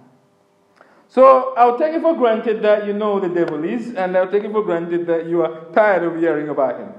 So 1.08 1.54
I'll 1.56 1.78
take 1.78 1.94
it 1.94 2.02
for 2.02 2.16
granted 2.16 2.62
that 2.62 2.86
you 2.88 2.94
know 2.94 3.20
the 3.20 3.30
devil 3.30 3.64
is, 3.64 3.94
and 3.96 4.16
I'll 4.16 4.32
take 4.32 4.44
it 4.44 4.52
for 4.52 4.64
granted 4.64 5.06
that 5.08 5.28
you 5.28 5.42
are 5.42 5.66
tired 5.74 6.04
of 6.04 6.16
hearing 6.18 6.50
about 6.50 6.80
him. 6.80 6.94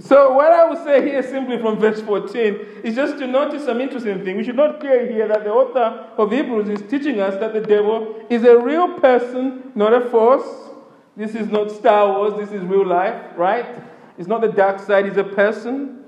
So, 0.00 0.32
what 0.32 0.52
I 0.52 0.68
would 0.68 0.82
say 0.84 1.02
here 1.08 1.22
simply 1.22 1.58
from 1.58 1.78
verse 1.78 2.00
14 2.00 2.82
is 2.82 2.94
just 2.94 3.18
to 3.18 3.26
notice 3.26 3.64
some 3.64 3.80
interesting 3.80 4.24
thing. 4.24 4.36
We 4.36 4.44
should 4.44 4.56
not 4.56 4.80
fear 4.80 5.10
here 5.10 5.28
that 5.28 5.44
the 5.44 5.50
author 5.50 6.08
of 6.18 6.32
Hebrews 6.32 6.68
is 6.68 6.90
teaching 6.90 7.20
us 7.20 7.38
that 7.38 7.52
the 7.52 7.60
devil 7.60 8.24
is 8.28 8.42
a 8.44 8.58
real 8.58 8.98
person, 8.98 9.70
not 9.74 9.92
a 9.92 10.08
force. 10.10 10.70
This 11.16 11.34
is 11.34 11.48
not 11.48 11.70
Star 11.70 12.08
Wars, 12.08 12.34
this 12.36 12.50
is 12.50 12.64
real 12.64 12.86
life, 12.86 13.14
right? 13.36 13.66
It's 14.18 14.26
not 14.26 14.40
the 14.40 14.48
dark 14.48 14.80
side, 14.80 15.06
he's 15.06 15.16
a 15.16 15.24
person. 15.24 16.04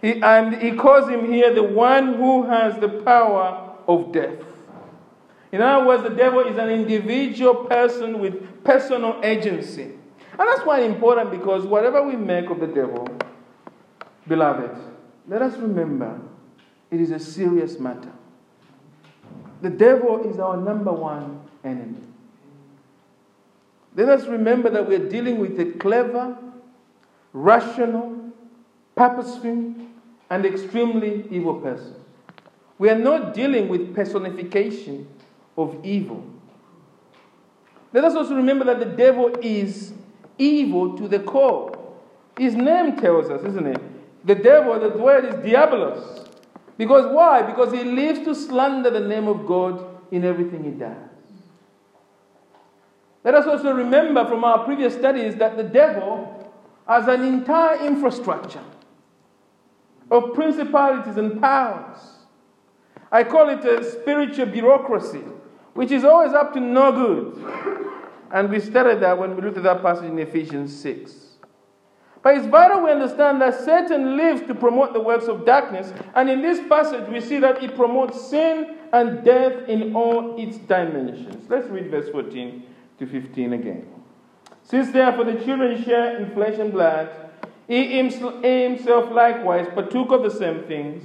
He, 0.00 0.22
and 0.22 0.62
he 0.62 0.72
calls 0.72 1.08
him 1.08 1.30
here 1.32 1.52
the 1.52 1.64
one 1.64 2.14
who 2.14 2.44
has 2.44 2.78
the 2.78 2.88
power 2.88 3.74
of 3.88 4.12
death. 4.12 4.38
In 5.50 5.62
other 5.62 5.86
words, 5.86 6.02
the 6.02 6.10
devil 6.10 6.40
is 6.40 6.58
an 6.58 6.70
individual 6.70 7.54
person 7.64 8.20
with 8.20 8.62
personal 8.62 9.20
agency. 9.24 9.92
And 10.38 10.48
that's 10.48 10.66
why 10.66 10.80
important 10.80 11.30
because 11.30 11.64
whatever 11.64 12.02
we 12.02 12.14
make 12.16 12.50
of 12.50 12.60
the 12.60 12.66
devil, 12.66 13.08
beloved, 14.28 14.70
let 15.26 15.42
us 15.42 15.56
remember 15.56 16.20
it 16.90 17.00
is 17.00 17.10
a 17.10 17.18
serious 17.18 17.78
matter. 17.78 18.12
The 19.62 19.70
devil 19.70 20.30
is 20.30 20.38
our 20.38 20.56
number 20.56 20.92
one 20.92 21.40
enemy. 21.64 22.00
Let 23.94 24.10
us 24.10 24.26
remember 24.26 24.68
that 24.70 24.86
we're 24.86 25.08
dealing 25.08 25.38
with 25.38 25.58
a 25.58 25.72
clever, 25.78 26.36
rational, 27.32 28.32
purposeful, 28.94 29.74
and 30.28 30.44
extremely 30.44 31.26
evil 31.30 31.54
person. 31.60 31.94
We 32.78 32.90
are 32.90 32.98
not 32.98 33.32
dealing 33.32 33.68
with 33.68 33.94
personification 33.94 35.08
of 35.56 35.82
evil. 35.82 36.24
Let 37.92 38.04
us 38.04 38.14
also 38.14 38.34
remember 38.34 38.66
that 38.66 38.78
the 38.78 38.84
devil 38.84 39.34
is 39.40 39.94
evil 40.38 40.96
to 40.98 41.08
the 41.08 41.20
core. 41.20 41.72
His 42.38 42.54
name 42.54 42.96
tells 42.96 43.30
us, 43.30 43.42
isn't 43.44 43.66
it? 43.66 44.26
The 44.26 44.34
devil, 44.34 44.78
the 44.78 44.90
word 44.98 45.24
is 45.24 45.34
diabolos. 45.36 46.28
Because 46.76 47.12
why? 47.12 47.42
Because 47.42 47.72
he 47.72 47.84
lives 47.84 48.20
to 48.20 48.34
slander 48.34 48.90
the 48.90 49.00
name 49.00 49.28
of 49.28 49.46
God 49.46 49.84
in 50.10 50.24
everything 50.24 50.64
he 50.64 50.70
does. 50.70 50.96
Let 53.24 53.34
us 53.34 53.46
also 53.46 53.72
remember 53.72 54.24
from 54.26 54.44
our 54.44 54.64
previous 54.64 54.94
studies 54.94 55.36
that 55.36 55.56
the 55.56 55.64
devil 55.64 56.52
has 56.86 57.08
an 57.08 57.24
entire 57.24 57.84
infrastructure. 57.86 58.62
of 60.10 60.34
principalities 60.34 61.16
and 61.16 61.40
powers. 61.40 61.98
I 63.10 63.24
call 63.24 63.48
it 63.48 63.64
a 63.64 63.84
spiritual 63.84 64.46
bureaucracy, 64.46 65.22
which 65.74 65.90
is 65.90 66.04
always 66.04 66.32
up 66.32 66.52
to 66.54 66.60
no 66.60 66.92
good. 66.92 67.85
And 68.32 68.50
we 68.50 68.60
studied 68.60 69.00
that 69.00 69.18
when 69.18 69.36
we 69.36 69.42
looked 69.42 69.56
at 69.56 69.62
that 69.62 69.82
passage 69.82 70.04
in 70.04 70.18
Ephesians 70.18 70.76
6. 70.80 71.14
But 72.22 72.38
it's 72.38 72.46
vital 72.46 72.82
we 72.82 72.90
understand 72.90 73.40
that 73.40 73.54
Satan 73.64 74.16
lives 74.16 74.42
to 74.48 74.54
promote 74.54 74.92
the 74.92 75.00
works 75.00 75.26
of 75.26 75.46
darkness. 75.46 75.92
And 76.14 76.28
in 76.28 76.42
this 76.42 76.58
passage, 76.68 77.08
we 77.08 77.20
see 77.20 77.38
that 77.38 77.58
he 77.58 77.68
promotes 77.68 78.20
sin 78.20 78.78
and 78.92 79.24
death 79.24 79.68
in 79.68 79.94
all 79.94 80.36
its 80.36 80.58
dimensions. 80.58 81.48
Let's 81.48 81.68
read 81.68 81.88
verse 81.88 82.08
14 82.08 82.64
to 82.98 83.06
15 83.06 83.52
again. 83.52 83.86
Since 84.64 84.90
therefore 84.90 85.24
the 85.24 85.44
children 85.44 85.84
share 85.84 86.16
in 86.16 86.32
flesh 86.34 86.58
and 86.58 86.72
blood, 86.72 87.10
he 87.68 87.96
himself 87.96 89.12
likewise 89.12 89.68
partook 89.72 90.10
of 90.10 90.24
the 90.24 90.30
same 90.30 90.64
things, 90.64 91.04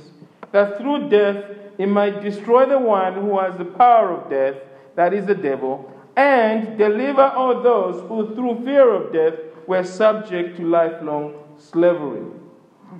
that 0.51 0.77
through 0.79 1.09
death 1.09 1.43
he 1.77 1.85
might 1.85 2.21
destroy 2.21 2.65
the 2.65 2.79
one 2.79 3.13
who 3.13 3.39
has 3.39 3.55
the 3.57 3.65
power 3.65 4.11
of 4.11 4.29
death, 4.29 4.55
that 4.95 5.13
is 5.13 5.25
the 5.25 5.35
devil, 5.35 5.91
and 6.15 6.77
deliver 6.77 7.23
all 7.23 7.61
those 7.61 8.01
who 8.07 8.35
through 8.35 8.63
fear 8.65 8.93
of 8.93 9.13
death 9.13 9.39
were 9.67 9.83
subject 9.83 10.57
to 10.57 10.67
lifelong 10.67 11.33
slavery. 11.57 12.23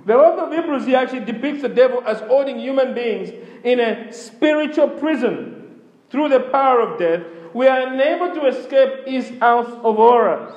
The 0.06 0.14
author 0.14 0.46
of 0.46 0.52
Hebrews 0.52 0.88
actually 0.94 1.24
depicts 1.24 1.62
the 1.62 1.68
devil 1.68 2.02
as 2.06 2.20
holding 2.20 2.58
human 2.58 2.94
beings 2.94 3.30
in 3.62 3.78
a 3.78 4.12
spiritual 4.12 4.88
prison 4.88 5.80
through 6.10 6.30
the 6.30 6.40
power 6.40 6.80
of 6.80 6.98
death. 6.98 7.22
We 7.52 7.66
are 7.66 7.88
unable 7.88 8.34
to 8.34 8.46
escape 8.46 9.06
his 9.06 9.30
house 9.38 9.70
of 9.84 9.96
horrors. 9.96 10.52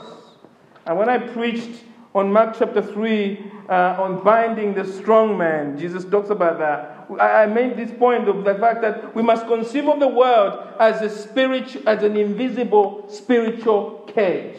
And 0.86 0.98
when 0.98 1.10
I 1.10 1.18
preached 1.18 1.84
on 2.14 2.32
Mark 2.32 2.56
chapter 2.58 2.82
3 2.82 3.52
uh, 3.68 3.74
on 4.00 4.24
binding 4.24 4.74
the 4.74 4.86
strong 4.86 5.38
man, 5.38 5.78
Jesus 5.78 6.06
talks 6.06 6.30
about 6.30 6.60
that. 6.60 6.95
I 7.20 7.46
made 7.46 7.78
this 7.78 7.92
point 7.98 8.28
of 8.28 8.44
the 8.44 8.56
fact 8.56 8.82
that 8.82 9.16
we 9.16 9.22
must 9.22 9.48
conceive 9.48 9.88
of 9.88 10.00
the 10.00 10.08
world 10.08 10.68
as 10.80 11.02
a 11.02 11.10
spirit, 11.10 11.76
as 11.88 12.04
an 12.04 12.18
invisible 12.18 13.06
spiritual 13.10 14.04
cage. 14.08 14.58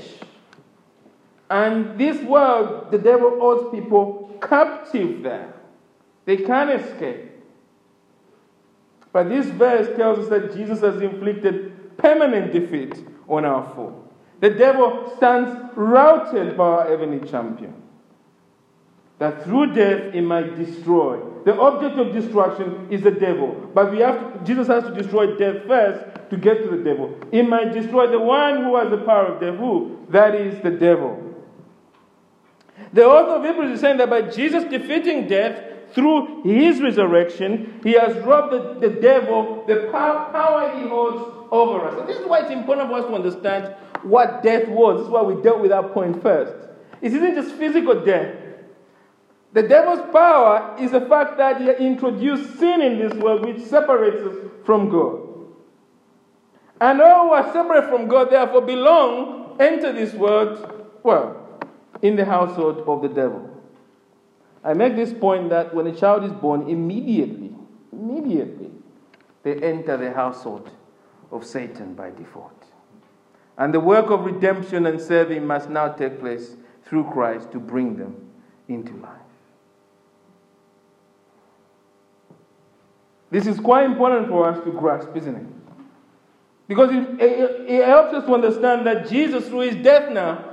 And 1.50 1.98
this 1.98 2.20
world, 2.22 2.90
the 2.90 2.98
devil 2.98 3.38
holds 3.38 3.70
people 3.74 4.38
captive 4.40 5.22
there. 5.22 5.54
They 6.24 6.38
can't 6.38 6.70
escape. 6.70 7.30
But 9.12 9.28
this 9.28 9.46
verse 9.46 9.96
tells 9.96 10.18
us 10.18 10.28
that 10.28 10.54
Jesus 10.54 10.80
has 10.80 11.00
inflicted 11.00 11.96
permanent 11.96 12.52
defeat 12.52 13.02
on 13.28 13.44
our 13.44 13.64
foe. 13.74 14.04
The 14.40 14.50
devil 14.50 15.12
stands 15.16 15.72
routed 15.74 16.56
by 16.56 16.64
our 16.64 16.88
heavenly 16.88 17.26
champion. 17.28 17.74
That 19.18 19.44
through 19.44 19.72
death 19.72 20.12
he 20.12 20.20
might 20.20 20.56
destroy. 20.56 21.20
The 21.46 21.56
object 21.60 21.96
of 21.96 22.12
destruction 22.12 22.88
is 22.90 23.02
the 23.02 23.12
devil. 23.12 23.70
But 23.72 23.92
we 23.92 24.00
have 24.00 24.16
to, 24.32 24.44
Jesus 24.44 24.66
has 24.66 24.82
to 24.82 24.92
destroy 24.92 25.36
death 25.36 25.64
first 25.64 26.28
to 26.30 26.36
get 26.36 26.64
to 26.64 26.76
the 26.76 26.82
devil. 26.82 27.16
He 27.30 27.40
might 27.40 27.72
destroy 27.72 28.08
the 28.08 28.18
one 28.18 28.64
who 28.64 28.74
has 28.74 28.90
the 28.90 28.98
power 28.98 29.26
of 29.26 29.40
death. 29.40 29.56
Who? 29.56 30.04
That 30.10 30.34
is 30.34 30.60
the 30.64 30.72
devil. 30.72 31.22
The 32.92 33.06
author 33.06 33.36
of 33.36 33.44
Hebrews 33.44 33.74
is 33.74 33.80
saying 33.80 33.98
that 33.98 34.10
by 34.10 34.22
Jesus 34.22 34.64
defeating 34.64 35.28
death 35.28 35.62
through 35.92 36.42
his 36.42 36.80
resurrection, 36.82 37.80
he 37.84 37.92
has 37.92 38.16
robbed 38.26 38.52
the, 38.52 38.88
the 38.88 39.00
devil 39.00 39.64
the 39.68 39.88
power, 39.92 40.32
power 40.32 40.76
he 40.76 40.88
holds 40.88 41.48
over 41.52 41.86
us. 41.86 41.96
And 42.00 42.08
this 42.08 42.18
is 42.18 42.26
why 42.26 42.40
it's 42.40 42.50
important 42.50 42.90
for 42.90 42.96
us 42.96 43.06
to 43.06 43.14
understand 43.14 43.72
what 44.02 44.42
death 44.42 44.66
was. 44.66 44.98
This 44.98 45.06
is 45.06 45.12
why 45.12 45.22
we 45.22 45.40
dealt 45.42 45.60
with 45.60 45.70
that 45.70 45.94
point 45.94 46.20
first. 46.24 46.68
It 47.00 47.14
isn't 47.14 47.36
just 47.36 47.54
physical 47.54 48.04
death. 48.04 48.34
The 49.56 49.62
devil's 49.62 50.02
power 50.12 50.76
is 50.78 50.90
the 50.90 51.00
fact 51.00 51.38
that 51.38 51.62
he 51.62 51.70
introduced 51.70 52.58
sin 52.58 52.82
in 52.82 52.98
this 52.98 53.14
world 53.14 53.46
which 53.46 53.62
separates 53.62 54.18
us 54.18 54.36
from 54.66 54.90
God. 54.90 55.18
And 56.78 57.00
all 57.00 57.28
who 57.28 57.32
are 57.32 57.52
separate 57.54 57.88
from 57.88 58.06
God, 58.06 58.30
therefore, 58.30 58.60
belong, 58.60 59.56
enter 59.58 59.94
this 59.94 60.12
world, 60.12 60.90
well, 61.02 61.58
in 62.02 62.16
the 62.16 62.26
household 62.26 62.84
of 62.86 63.00
the 63.00 63.08
devil. 63.08 63.48
I 64.62 64.74
make 64.74 64.94
this 64.94 65.14
point 65.14 65.48
that 65.48 65.74
when 65.74 65.86
a 65.86 65.96
child 65.96 66.24
is 66.24 66.32
born, 66.32 66.68
immediately, 66.68 67.54
immediately, 67.90 68.72
they 69.42 69.54
enter 69.54 69.96
the 69.96 70.12
household 70.12 70.68
of 71.32 71.46
Satan 71.46 71.94
by 71.94 72.10
default. 72.10 72.66
And 73.56 73.72
the 73.72 73.80
work 73.80 74.10
of 74.10 74.26
redemption 74.26 74.84
and 74.84 75.00
saving 75.00 75.46
must 75.46 75.70
now 75.70 75.88
take 75.88 76.20
place 76.20 76.56
through 76.84 77.04
Christ 77.04 77.52
to 77.52 77.58
bring 77.58 77.96
them 77.96 78.16
into 78.68 78.92
life. 78.96 79.25
This 83.30 83.46
is 83.46 83.58
quite 83.58 83.84
important 83.84 84.28
for 84.28 84.48
us 84.48 84.62
to 84.64 84.72
grasp, 84.72 85.08
isn't 85.14 85.34
it? 85.34 85.46
Because 86.68 86.90
it, 86.90 87.20
it, 87.20 87.70
it 87.70 87.86
helps 87.86 88.14
us 88.14 88.24
to 88.26 88.34
understand 88.34 88.86
that 88.86 89.08
Jesus, 89.08 89.48
through 89.48 89.60
his 89.60 89.76
death 89.76 90.10
now, 90.12 90.52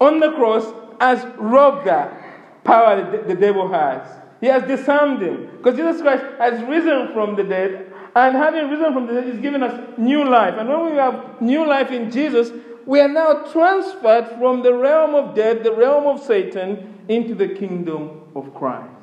on 0.00 0.20
the 0.20 0.32
cross 0.32 0.72
has 1.00 1.24
robbed 1.36 1.86
that 1.86 2.64
power 2.64 3.10
that 3.10 3.28
the 3.28 3.34
devil 3.34 3.70
has. 3.70 4.06
He 4.40 4.46
has 4.46 4.62
disarmed 4.64 5.22
him. 5.22 5.50
Because 5.56 5.76
Jesus 5.76 6.02
Christ 6.02 6.24
has 6.38 6.62
risen 6.64 7.12
from 7.12 7.36
the 7.36 7.44
dead, 7.44 7.92
and 8.16 8.36
having 8.36 8.70
risen 8.70 8.92
from 8.92 9.06
the 9.06 9.14
dead, 9.14 9.24
He's 9.24 9.40
given 9.40 9.62
us 9.62 9.98
new 9.98 10.28
life. 10.28 10.54
And 10.56 10.68
when 10.68 10.86
we 10.86 10.92
have 10.92 11.40
new 11.40 11.66
life 11.66 11.90
in 11.90 12.10
Jesus, 12.10 12.50
we 12.86 13.00
are 13.00 13.08
now 13.08 13.44
transferred 13.50 14.28
from 14.38 14.62
the 14.62 14.74
realm 14.74 15.14
of 15.14 15.34
death, 15.34 15.62
the 15.62 15.72
realm 15.72 16.06
of 16.06 16.22
Satan, 16.22 17.04
into 17.08 17.34
the 17.34 17.48
kingdom 17.48 18.22
of 18.36 18.54
Christ. 18.54 18.93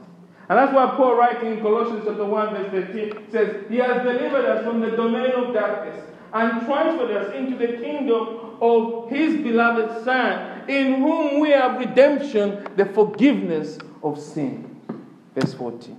And 0.51 0.59
that's 0.59 0.73
why 0.73 0.85
Paul, 0.97 1.15
writing 1.15 1.53
in 1.53 1.61
Colossians 1.61 2.03
chapter 2.05 2.25
1, 2.25 2.53
verse 2.53 2.87
13, 2.89 3.31
says, 3.31 3.65
He 3.69 3.77
has 3.77 4.03
delivered 4.03 4.43
us 4.43 4.65
from 4.65 4.81
the 4.81 4.91
domain 4.91 5.31
of 5.31 5.53
darkness 5.53 6.03
and 6.33 6.65
transferred 6.65 7.09
us 7.09 7.33
into 7.33 7.55
the 7.55 7.77
kingdom 7.77 8.57
of 8.59 9.09
His 9.09 9.37
beloved 9.37 10.03
Son, 10.03 10.69
in 10.69 10.95
whom 10.95 11.39
we 11.39 11.51
have 11.51 11.79
redemption, 11.79 12.67
the 12.75 12.83
forgiveness 12.83 13.79
of 14.03 14.19
sin. 14.19 14.75
Verse 15.33 15.53
14. 15.53 15.97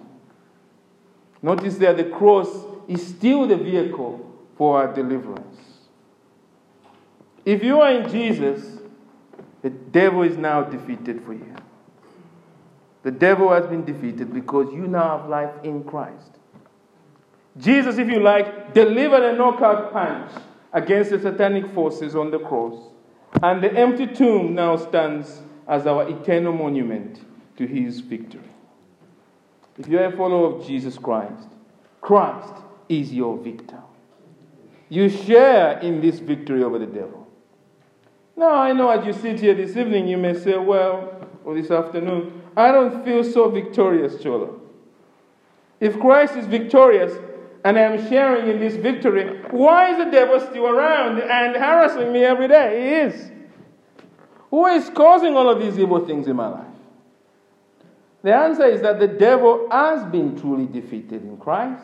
Notice 1.40 1.78
there 1.78 1.94
the 1.94 2.04
cross 2.04 2.50
is 2.86 3.06
still 3.06 3.46
the 3.46 3.56
vehicle 3.56 4.20
for 4.58 4.82
our 4.82 4.92
deliverance. 4.92 5.60
If 7.46 7.64
you 7.64 7.80
are 7.80 7.90
in 7.90 8.10
Jesus, 8.10 8.80
the 9.62 9.70
devil 9.70 10.24
is 10.24 10.36
now 10.36 10.62
defeated 10.62 11.22
for 11.22 11.32
you. 11.32 11.56
The 13.02 13.10
devil 13.10 13.52
has 13.52 13.66
been 13.66 13.84
defeated 13.84 14.32
because 14.32 14.72
you 14.72 14.86
now 14.86 15.18
have 15.18 15.28
life 15.28 15.52
in 15.64 15.82
Christ. 15.84 16.38
Jesus, 17.58 17.98
if 17.98 18.08
you 18.08 18.20
like, 18.20 18.72
delivered 18.72 19.22
a 19.22 19.36
knockout 19.36 19.92
punch 19.92 20.30
against 20.72 21.10
the 21.10 21.20
satanic 21.20 21.72
forces 21.74 22.16
on 22.16 22.30
the 22.30 22.38
cross. 22.38 22.78
And 23.42 23.62
the 23.62 23.72
empty 23.72 24.06
tomb 24.06 24.54
now 24.54 24.76
stands 24.76 25.42
as 25.66 25.86
our 25.86 26.08
eternal 26.08 26.52
monument 26.52 27.20
to 27.56 27.66
his 27.66 28.00
victory. 28.00 28.40
If 29.78 29.88
you're 29.88 30.04
a 30.04 30.16
follower 30.16 30.54
of 30.54 30.66
Jesus 30.66 30.98
Christ, 30.98 31.48
Christ 32.00 32.54
is 32.88 33.12
your 33.12 33.38
victor. 33.38 33.80
You 34.88 35.08
share 35.08 35.78
in 35.78 36.00
this 36.00 36.18
victory 36.18 36.62
over 36.62 36.78
the 36.78 36.86
devil. 36.86 37.26
Now, 38.36 38.54
I 38.54 38.72
know 38.72 38.90
as 38.90 39.06
you 39.06 39.12
sit 39.12 39.40
here 39.40 39.54
this 39.54 39.76
evening, 39.76 40.08
you 40.08 40.18
may 40.18 40.34
say, 40.34 40.56
well, 40.56 41.28
or 41.44 41.54
this 41.54 41.70
afternoon, 41.70 42.41
I 42.56 42.70
don't 42.72 43.04
feel 43.04 43.24
so 43.24 43.48
victorious, 43.50 44.22
Chola. 44.22 44.48
If 45.80 45.98
Christ 45.98 46.36
is 46.36 46.46
victorious, 46.46 47.12
and 47.64 47.78
I'm 47.78 48.08
sharing 48.08 48.48
in 48.48 48.60
this 48.60 48.74
victory, 48.74 49.40
why 49.50 49.92
is 49.92 49.98
the 49.98 50.10
devil 50.10 50.40
still 50.40 50.66
around 50.66 51.20
and 51.20 51.56
harassing 51.56 52.12
me 52.12 52.24
every 52.24 52.48
day? 52.48 52.80
He 52.80 52.94
is. 53.14 53.30
Who 54.50 54.66
is 54.66 54.90
causing 54.90 55.36
all 55.36 55.48
of 55.48 55.60
these 55.60 55.78
evil 55.78 56.04
things 56.04 56.26
in 56.26 56.36
my 56.36 56.48
life? 56.48 56.66
The 58.22 58.34
answer 58.34 58.66
is 58.66 58.82
that 58.82 59.00
the 59.00 59.08
devil 59.08 59.68
has 59.70 60.04
been 60.10 60.38
truly 60.40 60.66
defeated 60.66 61.22
in 61.22 61.36
Christ. 61.38 61.82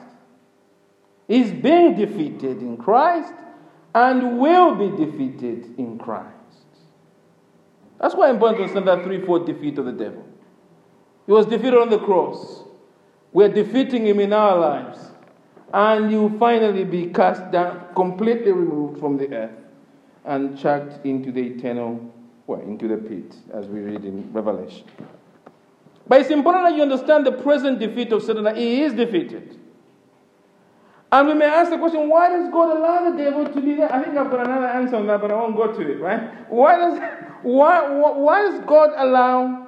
He's 1.26 1.50
being 1.50 1.96
defeated 1.96 2.60
in 2.60 2.76
Christ 2.76 3.32
and 3.94 4.38
will 4.38 4.74
be 4.74 4.90
defeated 5.04 5.78
in 5.78 5.98
Christ. 5.98 6.34
That's 8.00 8.14
why 8.14 8.28
I'm 8.28 8.38
going 8.38 8.54
to 8.54 8.62
understand 8.62 8.86
that 8.86 9.04
threefold 9.04 9.46
defeat 9.46 9.78
of 9.78 9.86
the 9.86 9.92
devil. 9.92 10.27
He 11.28 11.32
was 11.32 11.44
defeated 11.44 11.74
on 11.74 11.90
the 11.90 11.98
cross. 11.98 12.64
We're 13.34 13.50
defeating 13.50 14.06
him 14.06 14.18
in 14.18 14.32
our 14.32 14.58
lives 14.58 14.98
and 15.74 16.10
you 16.10 16.34
finally 16.38 16.84
be 16.84 17.08
cast 17.08 17.50
down, 17.50 17.84
completely 17.94 18.50
removed 18.50 18.98
from 18.98 19.18
the 19.18 19.30
earth, 19.34 19.50
and 20.24 20.58
chucked 20.58 21.04
into 21.04 21.30
the 21.30 21.42
eternal, 21.42 22.00
well, 22.46 22.62
into 22.62 22.88
the 22.88 22.96
pit, 22.96 23.36
as 23.52 23.66
we 23.66 23.80
read 23.80 24.06
in 24.06 24.32
Revelation. 24.32 24.86
But 26.06 26.22
it's 26.22 26.30
important 26.30 26.64
that 26.64 26.76
you 26.76 26.80
understand 26.80 27.26
the 27.26 27.32
present 27.32 27.78
defeat 27.78 28.10
of 28.12 28.22
Satan, 28.22 28.44
that 28.44 28.56
he 28.56 28.80
is 28.80 28.94
defeated. 28.94 29.60
And 31.12 31.28
we 31.28 31.34
may 31.34 31.44
ask 31.44 31.70
the 31.70 31.76
question, 31.76 32.08
why 32.08 32.30
does 32.30 32.50
God 32.50 32.74
allow 32.74 33.10
the 33.10 33.18
devil 33.18 33.44
to 33.46 33.60
be 33.60 33.74
there? 33.74 33.92
I 33.92 34.02
think 34.02 34.16
I've 34.16 34.30
got 34.30 34.46
another 34.46 34.68
answer 34.68 34.96
on 34.96 35.06
that, 35.08 35.20
but 35.20 35.30
I 35.30 35.34
won't 35.34 35.56
go 35.56 35.70
to 35.70 35.80
it, 35.80 36.00
right? 36.00 36.50
Why 36.50 36.78
does, 36.78 36.98
why, 37.42 37.90
why, 37.90 38.12
why 38.12 38.42
does 38.50 38.60
God 38.64 38.90
allow 38.96 39.67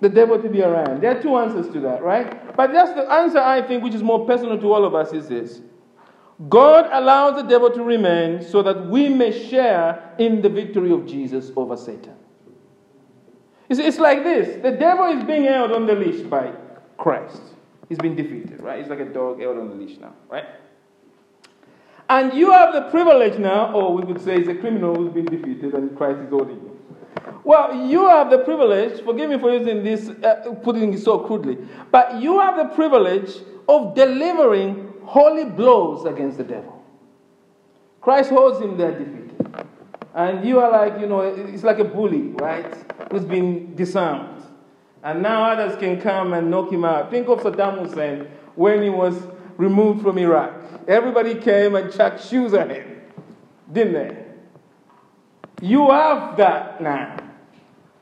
the 0.00 0.08
devil 0.08 0.40
to 0.40 0.48
be 0.48 0.62
around? 0.62 1.02
There 1.02 1.16
are 1.16 1.22
two 1.22 1.36
answers 1.36 1.72
to 1.72 1.80
that, 1.80 2.02
right? 2.02 2.56
But 2.56 2.72
just 2.72 2.94
the 2.94 3.10
answer 3.10 3.38
I 3.38 3.62
think, 3.62 3.82
which 3.82 3.94
is 3.94 4.02
more 4.02 4.26
personal 4.26 4.58
to 4.58 4.72
all 4.72 4.84
of 4.84 4.94
us, 4.94 5.12
is 5.12 5.28
this 5.28 5.60
God 6.48 6.88
allows 6.92 7.36
the 7.36 7.48
devil 7.48 7.70
to 7.70 7.82
remain 7.82 8.42
so 8.42 8.62
that 8.62 8.86
we 8.86 9.08
may 9.08 9.48
share 9.48 10.14
in 10.18 10.42
the 10.42 10.48
victory 10.48 10.92
of 10.92 11.06
Jesus 11.06 11.50
over 11.56 11.76
Satan. 11.76 12.14
It's, 13.68 13.80
it's 13.80 13.98
like 13.98 14.22
this 14.22 14.62
the 14.62 14.72
devil 14.72 15.06
is 15.06 15.24
being 15.24 15.44
held 15.44 15.72
on 15.72 15.86
the 15.86 15.94
leash 15.94 16.22
by 16.22 16.52
Christ. 16.98 17.40
He's 17.88 17.98
been 17.98 18.16
defeated, 18.16 18.60
right? 18.60 18.80
He's 18.80 18.88
like 18.88 19.00
a 19.00 19.06
dog 19.06 19.40
held 19.40 19.58
on 19.58 19.68
the 19.68 19.74
leash 19.74 19.98
now, 19.98 20.14
right? 20.28 20.44
And 22.08 22.32
you 22.34 22.52
have 22.52 22.72
the 22.72 22.82
privilege 22.90 23.38
now, 23.38 23.72
or 23.72 23.94
we 23.94 24.04
would 24.04 24.20
say 24.20 24.36
it's 24.36 24.48
a 24.48 24.54
criminal 24.54 24.94
who's 24.94 25.12
been 25.12 25.24
defeated 25.24 25.74
and 25.74 25.96
Christ 25.96 26.20
is 26.20 26.30
holding 26.30 26.56
you. 26.56 26.75
Well, 27.46 27.86
you 27.86 28.08
have 28.08 28.28
the 28.28 28.38
privilege, 28.38 29.04
forgive 29.04 29.30
me 29.30 29.38
for 29.38 29.52
using 29.52 29.84
this, 29.84 30.08
uh, 30.08 30.52
putting 30.64 30.92
it 30.92 30.98
so 30.98 31.20
crudely, 31.20 31.56
but 31.92 32.20
you 32.20 32.40
have 32.40 32.56
the 32.56 32.74
privilege 32.74 33.36
of 33.68 33.94
delivering 33.94 34.92
holy 35.04 35.44
blows 35.44 36.06
against 36.06 36.38
the 36.38 36.42
devil. 36.42 36.84
Christ 38.00 38.30
holds 38.30 38.58
him 38.58 38.76
there 38.76 38.98
defeated. 38.98 39.64
And 40.12 40.44
you 40.44 40.58
are 40.58 40.72
like, 40.72 41.00
you 41.00 41.06
know, 41.06 41.20
it's 41.20 41.62
like 41.62 41.78
a 41.78 41.84
bully, 41.84 42.30
right? 42.42 42.74
Who's 43.12 43.24
been 43.24 43.76
disarmed. 43.76 44.42
And 45.04 45.22
now 45.22 45.44
others 45.44 45.78
can 45.78 46.00
come 46.00 46.32
and 46.32 46.50
knock 46.50 46.72
him 46.72 46.84
out. 46.84 47.12
Think 47.12 47.28
of 47.28 47.38
Saddam 47.42 47.86
Hussein 47.86 48.26
when 48.56 48.82
he 48.82 48.90
was 48.90 49.22
removed 49.56 50.02
from 50.02 50.18
Iraq. 50.18 50.52
Everybody 50.88 51.36
came 51.36 51.76
and 51.76 51.92
chucked 51.92 52.26
shoes 52.26 52.54
at 52.54 52.70
him, 52.70 53.02
didn't 53.72 53.92
they? 53.92 54.24
You 55.62 55.92
have 55.92 56.36
that 56.38 56.80
now. 56.80 57.22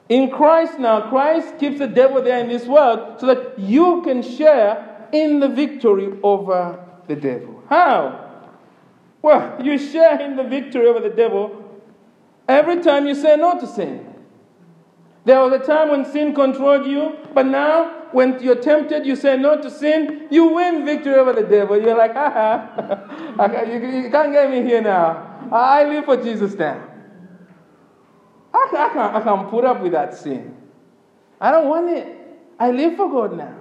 In 0.09 0.31
Christ 0.31 0.79
now, 0.79 1.09
Christ 1.09 1.59
keeps 1.59 1.79
the 1.79 1.87
devil 1.87 2.23
there 2.23 2.39
in 2.39 2.49
this 2.49 2.67
world 2.67 3.21
so 3.21 3.27
that 3.27 3.59
you 3.59 4.03
can 4.03 4.23
share 4.23 5.09
in 5.13 5.41
the 5.41 5.49
victory 5.49 6.13
over 6.23 6.79
the 7.09 7.17
devil. 7.17 7.63
How? 7.69 8.51
Well, 9.23 9.57
you 9.65 9.79
share 9.79 10.21
in 10.21 10.37
the 10.37 10.45
victory 10.45 10.87
over 10.87 11.01
the 11.01 11.15
devil 11.15 11.81
every 12.47 12.83
time 12.83 13.07
you 13.07 13.15
say 13.15 13.37
no 13.37 13.59
to 13.59 13.67
sin. 13.67 14.11
There 15.25 15.41
was 15.41 15.53
a 15.55 15.65
time 15.65 15.89
when 15.89 16.05
sin 16.05 16.35
controlled 16.35 16.87
you, 16.87 17.17
but 17.33 17.47
now 17.47 18.09
when 18.13 18.43
you're 18.43 18.61
tempted, 18.61 19.07
you 19.07 19.17
say 19.17 19.39
no 19.39 19.61
to 19.61 19.71
sin, 19.71 20.29
you 20.31 20.49
win 20.49 20.85
victory 20.85 21.15
over 21.15 21.33
the 21.33 21.43
devil. 21.43 21.81
You're 21.81 21.97
like, 21.97 22.13
ah, 22.15 23.65
you, 23.67 24.03
you 24.03 24.11
can't 24.11 24.33
get 24.33 24.51
me 24.51 24.63
here 24.63 24.83
now. 24.83 25.49
I 25.51 25.85
live 25.85 26.05
for 26.05 26.23
Jesus 26.23 26.55
now. 26.55 26.94
I, 28.55 28.69
I, 28.73 28.89
can, 28.93 29.15
I 29.17 29.21
can 29.21 29.47
put 29.51 29.65
up 29.65 29.81
with 29.81 29.93
that 29.93 30.15
sin. 30.15 30.57
I 31.41 31.51
don't 31.51 31.69
want 31.69 31.91
it. 31.91 32.17
I 32.59 32.71
live 32.71 32.97
for 32.97 33.11
God 33.11 33.37
now. 33.37 33.59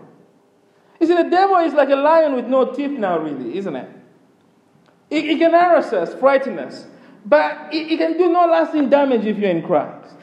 You 1.00 1.08
see, 1.08 1.16
the 1.16 1.30
devil 1.30 1.58
is 1.58 1.74
like 1.74 1.90
a 1.90 1.96
lion 1.96 2.36
with 2.36 2.46
no 2.46 2.72
teeth 2.72 2.92
now, 2.92 3.18
really, 3.20 3.58
isn't 3.58 3.76
it? 3.76 3.90
He, 5.10 5.22
he 5.22 5.38
can 5.38 5.52
harass 5.52 5.92
us, 5.92 6.14
frighten 6.14 6.60
us, 6.60 6.86
but 7.26 7.74
he 7.74 7.98
can 7.98 8.18
do 8.18 8.32
no 8.32 8.46
lasting 8.46 8.90
damage 8.90 9.26
if 9.26 9.38
you're 9.38 9.50
in 9.50 9.64
Christ. 9.64 10.16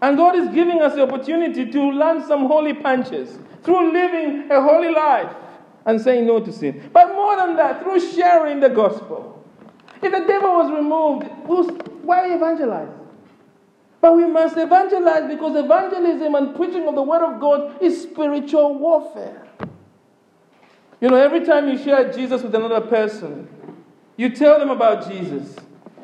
And 0.00 0.16
God 0.16 0.36
is 0.36 0.48
giving 0.50 0.80
us 0.80 0.94
the 0.94 1.02
opportunity 1.02 1.70
to 1.70 1.90
learn 1.90 2.24
some 2.26 2.46
holy 2.46 2.74
punches 2.74 3.38
through 3.62 3.92
living 3.92 4.50
a 4.50 4.62
holy 4.62 4.92
life 4.92 5.34
and 5.86 6.00
saying 6.00 6.26
no 6.26 6.40
to 6.40 6.52
sin. 6.52 6.90
But 6.92 7.14
more 7.14 7.36
than 7.36 7.56
that, 7.56 7.82
through 7.82 8.00
sharing 8.12 8.60
the 8.60 8.68
gospel. 8.68 9.37
If 10.00 10.12
the 10.12 10.24
devil 10.26 10.50
was 10.50 10.70
removed, 10.70 11.24
why 12.04 12.34
evangelize? 12.34 12.88
But 14.00 14.14
we 14.16 14.26
must 14.26 14.56
evangelize 14.56 15.28
because 15.28 15.56
evangelism 15.56 16.34
and 16.34 16.54
preaching 16.54 16.86
of 16.86 16.94
the 16.94 17.02
Word 17.02 17.24
of 17.24 17.40
God 17.40 17.82
is 17.82 18.02
spiritual 18.02 18.78
warfare. 18.78 19.46
You 21.00 21.08
know, 21.08 21.16
every 21.16 21.44
time 21.44 21.68
you 21.68 21.78
share 21.78 22.12
Jesus 22.12 22.42
with 22.42 22.54
another 22.54 22.80
person, 22.80 23.48
you 24.16 24.30
tell 24.30 24.58
them 24.58 24.70
about 24.70 25.10
Jesus, 25.10 25.56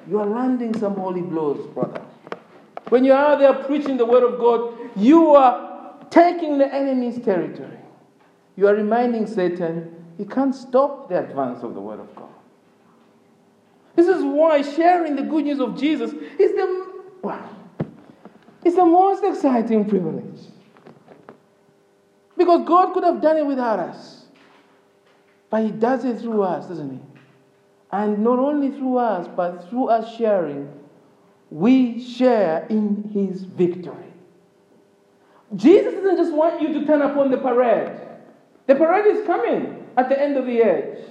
you 0.08 0.18
are 0.18 0.26
landing 0.26 0.76
some 0.78 0.94
holy 0.94 1.22
blows, 1.22 1.66
brother. 1.68 2.02
When 2.88 3.04
you're 3.04 3.16
out 3.16 3.38
there 3.38 3.54
preaching 3.54 3.96
the 3.96 4.06
Word 4.06 4.22
of 4.22 4.38
God, 4.38 4.74
you 4.96 5.30
are 5.30 5.96
taking 6.10 6.58
the 6.58 6.72
enemy's 6.72 7.24
territory. 7.24 7.78
You 8.56 8.68
are 8.68 8.74
reminding 8.74 9.26
Satan 9.26 10.04
he 10.16 10.24
can't 10.24 10.54
stop 10.54 11.08
the 11.08 11.18
advance 11.18 11.62
of 11.62 11.74
the 11.74 11.80
Word 11.80 11.98
of 12.00 12.14
God. 12.14 12.28
This 13.96 14.08
is 14.08 14.22
why 14.22 14.62
sharing 14.62 15.16
the 15.16 15.22
good 15.22 15.44
news 15.44 15.60
of 15.60 15.78
Jesus 15.78 16.12
is 16.12 16.52
the 16.52 16.92
well, 17.22 17.48
it's 18.64 18.76
the 18.76 18.84
most 18.84 19.24
exciting 19.24 19.88
privilege. 19.88 20.40
Because 22.36 22.66
God 22.66 22.92
could 22.92 23.04
have 23.04 23.22
done 23.22 23.36
it 23.36 23.46
without 23.46 23.78
us. 23.78 24.24
But 25.48 25.62
He 25.62 25.70
does 25.70 26.04
it 26.04 26.20
through 26.20 26.42
us, 26.42 26.66
doesn't 26.66 26.90
He? 26.90 27.00
And 27.92 28.18
not 28.24 28.38
only 28.38 28.76
through 28.76 28.98
us, 28.98 29.28
but 29.36 29.68
through 29.70 29.86
us 29.88 30.16
sharing, 30.16 30.68
we 31.50 32.02
share 32.02 32.66
in 32.68 33.08
His 33.14 33.44
victory. 33.44 34.12
Jesus 35.54 35.94
doesn't 35.94 36.16
just 36.16 36.32
want 36.32 36.60
you 36.60 36.72
to 36.72 36.84
turn 36.84 37.02
up 37.02 37.16
on 37.16 37.30
the 37.30 37.36
parade. 37.36 38.00
The 38.66 38.74
parade 38.74 39.06
is 39.06 39.24
coming 39.26 39.86
at 39.96 40.08
the 40.08 40.20
end 40.20 40.36
of 40.36 40.46
the 40.46 40.60
age. 40.60 41.04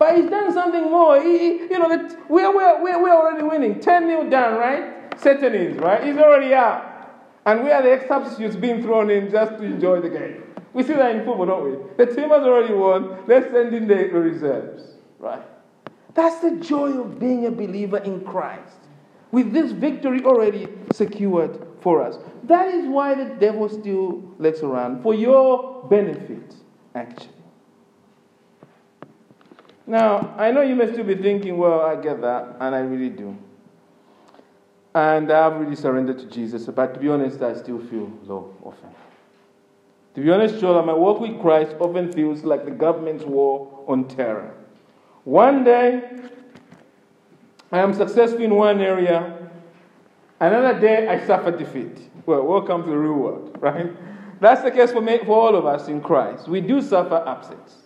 But 0.00 0.16
he's 0.16 0.30
done 0.30 0.50
something 0.54 0.90
more. 0.90 1.20
He, 1.20 1.58
you 1.58 1.78
know, 1.78 1.90
that 1.90 2.18
we're, 2.30 2.56
we're, 2.56 3.02
we're, 3.02 3.14
already 3.14 3.42
winning. 3.44 3.80
10 3.80 4.06
0 4.06 4.30
down, 4.30 4.58
right? 4.58 5.12
Satan 5.20 5.54
is, 5.54 5.76
right? 5.76 6.02
He's 6.02 6.16
already 6.16 6.54
out. 6.54 6.86
And 7.44 7.62
we 7.62 7.70
are 7.70 7.82
the 7.82 8.02
substitutes 8.08 8.56
being 8.56 8.82
thrown 8.82 9.10
in 9.10 9.30
just 9.30 9.58
to 9.58 9.62
enjoy 9.62 10.00
the 10.00 10.08
game. 10.08 10.42
We 10.72 10.84
see 10.84 10.94
that 10.94 11.14
in 11.14 11.26
football, 11.26 11.44
don't 11.44 11.64
we? 11.64 12.04
The 12.04 12.06
team 12.06 12.30
has 12.30 12.42
already 12.42 12.72
won. 12.72 13.24
Let's 13.26 13.52
send 13.52 13.74
in 13.74 13.86
the 13.86 13.94
reserves, 13.94 14.94
right? 15.18 15.42
That's 16.14 16.40
the 16.40 16.56
joy 16.56 16.98
of 16.98 17.20
being 17.20 17.44
a 17.44 17.50
believer 17.50 17.98
in 17.98 18.24
Christ. 18.24 18.78
With 19.32 19.52
this 19.52 19.70
victory 19.72 20.24
already 20.24 20.66
secured 20.92 21.66
for 21.82 22.02
us. 22.02 22.16
That 22.44 22.68
is 22.68 22.86
why 22.88 23.14
the 23.14 23.34
devil 23.34 23.68
still 23.68 24.22
lurks 24.38 24.62
around, 24.62 25.02
for 25.02 25.14
your 25.14 25.84
benefit, 25.90 26.54
actually. 26.94 27.39
Now, 29.90 30.36
I 30.38 30.52
know 30.52 30.60
you 30.60 30.76
may 30.76 30.86
still 30.92 31.02
be 31.02 31.16
thinking, 31.16 31.58
well, 31.58 31.80
I 31.80 31.96
get 31.96 32.20
that, 32.20 32.58
and 32.60 32.76
I 32.76 32.78
really 32.78 33.08
do. 33.08 33.36
And 34.94 35.32
I've 35.32 35.60
really 35.60 35.74
surrendered 35.74 36.20
to 36.20 36.26
Jesus, 36.26 36.64
but 36.66 36.94
to 36.94 37.00
be 37.00 37.08
honest, 37.08 37.42
I 37.42 37.54
still 37.56 37.80
feel 37.80 38.08
low 38.22 38.54
often. 38.62 38.90
To 40.14 40.20
be 40.20 40.30
honest, 40.30 40.60
Joel, 40.60 40.84
my 40.84 40.92
walk 40.92 41.18
with 41.18 41.40
Christ 41.40 41.74
often 41.80 42.12
feels 42.12 42.44
like 42.44 42.64
the 42.64 42.70
government's 42.70 43.24
war 43.24 43.84
on 43.88 44.06
terror. 44.06 44.54
One 45.24 45.64
day, 45.64 46.08
I 47.72 47.80
am 47.80 47.92
successful 47.92 48.42
in 48.42 48.54
one 48.54 48.80
area, 48.80 49.50
another 50.38 50.78
day, 50.78 51.08
I 51.08 51.26
suffer 51.26 51.50
defeat. 51.50 51.98
Well, 52.26 52.44
welcome 52.44 52.84
to 52.84 52.90
the 52.90 52.96
real 52.96 53.14
world, 53.14 53.58
right? 53.60 53.90
That's 54.40 54.62
the 54.62 54.70
case 54.70 54.92
for, 54.92 55.00
me, 55.00 55.18
for 55.18 55.36
all 55.36 55.56
of 55.56 55.66
us 55.66 55.88
in 55.88 56.00
Christ. 56.00 56.46
We 56.46 56.60
do 56.60 56.80
suffer 56.80 57.24
upsets. 57.26 57.79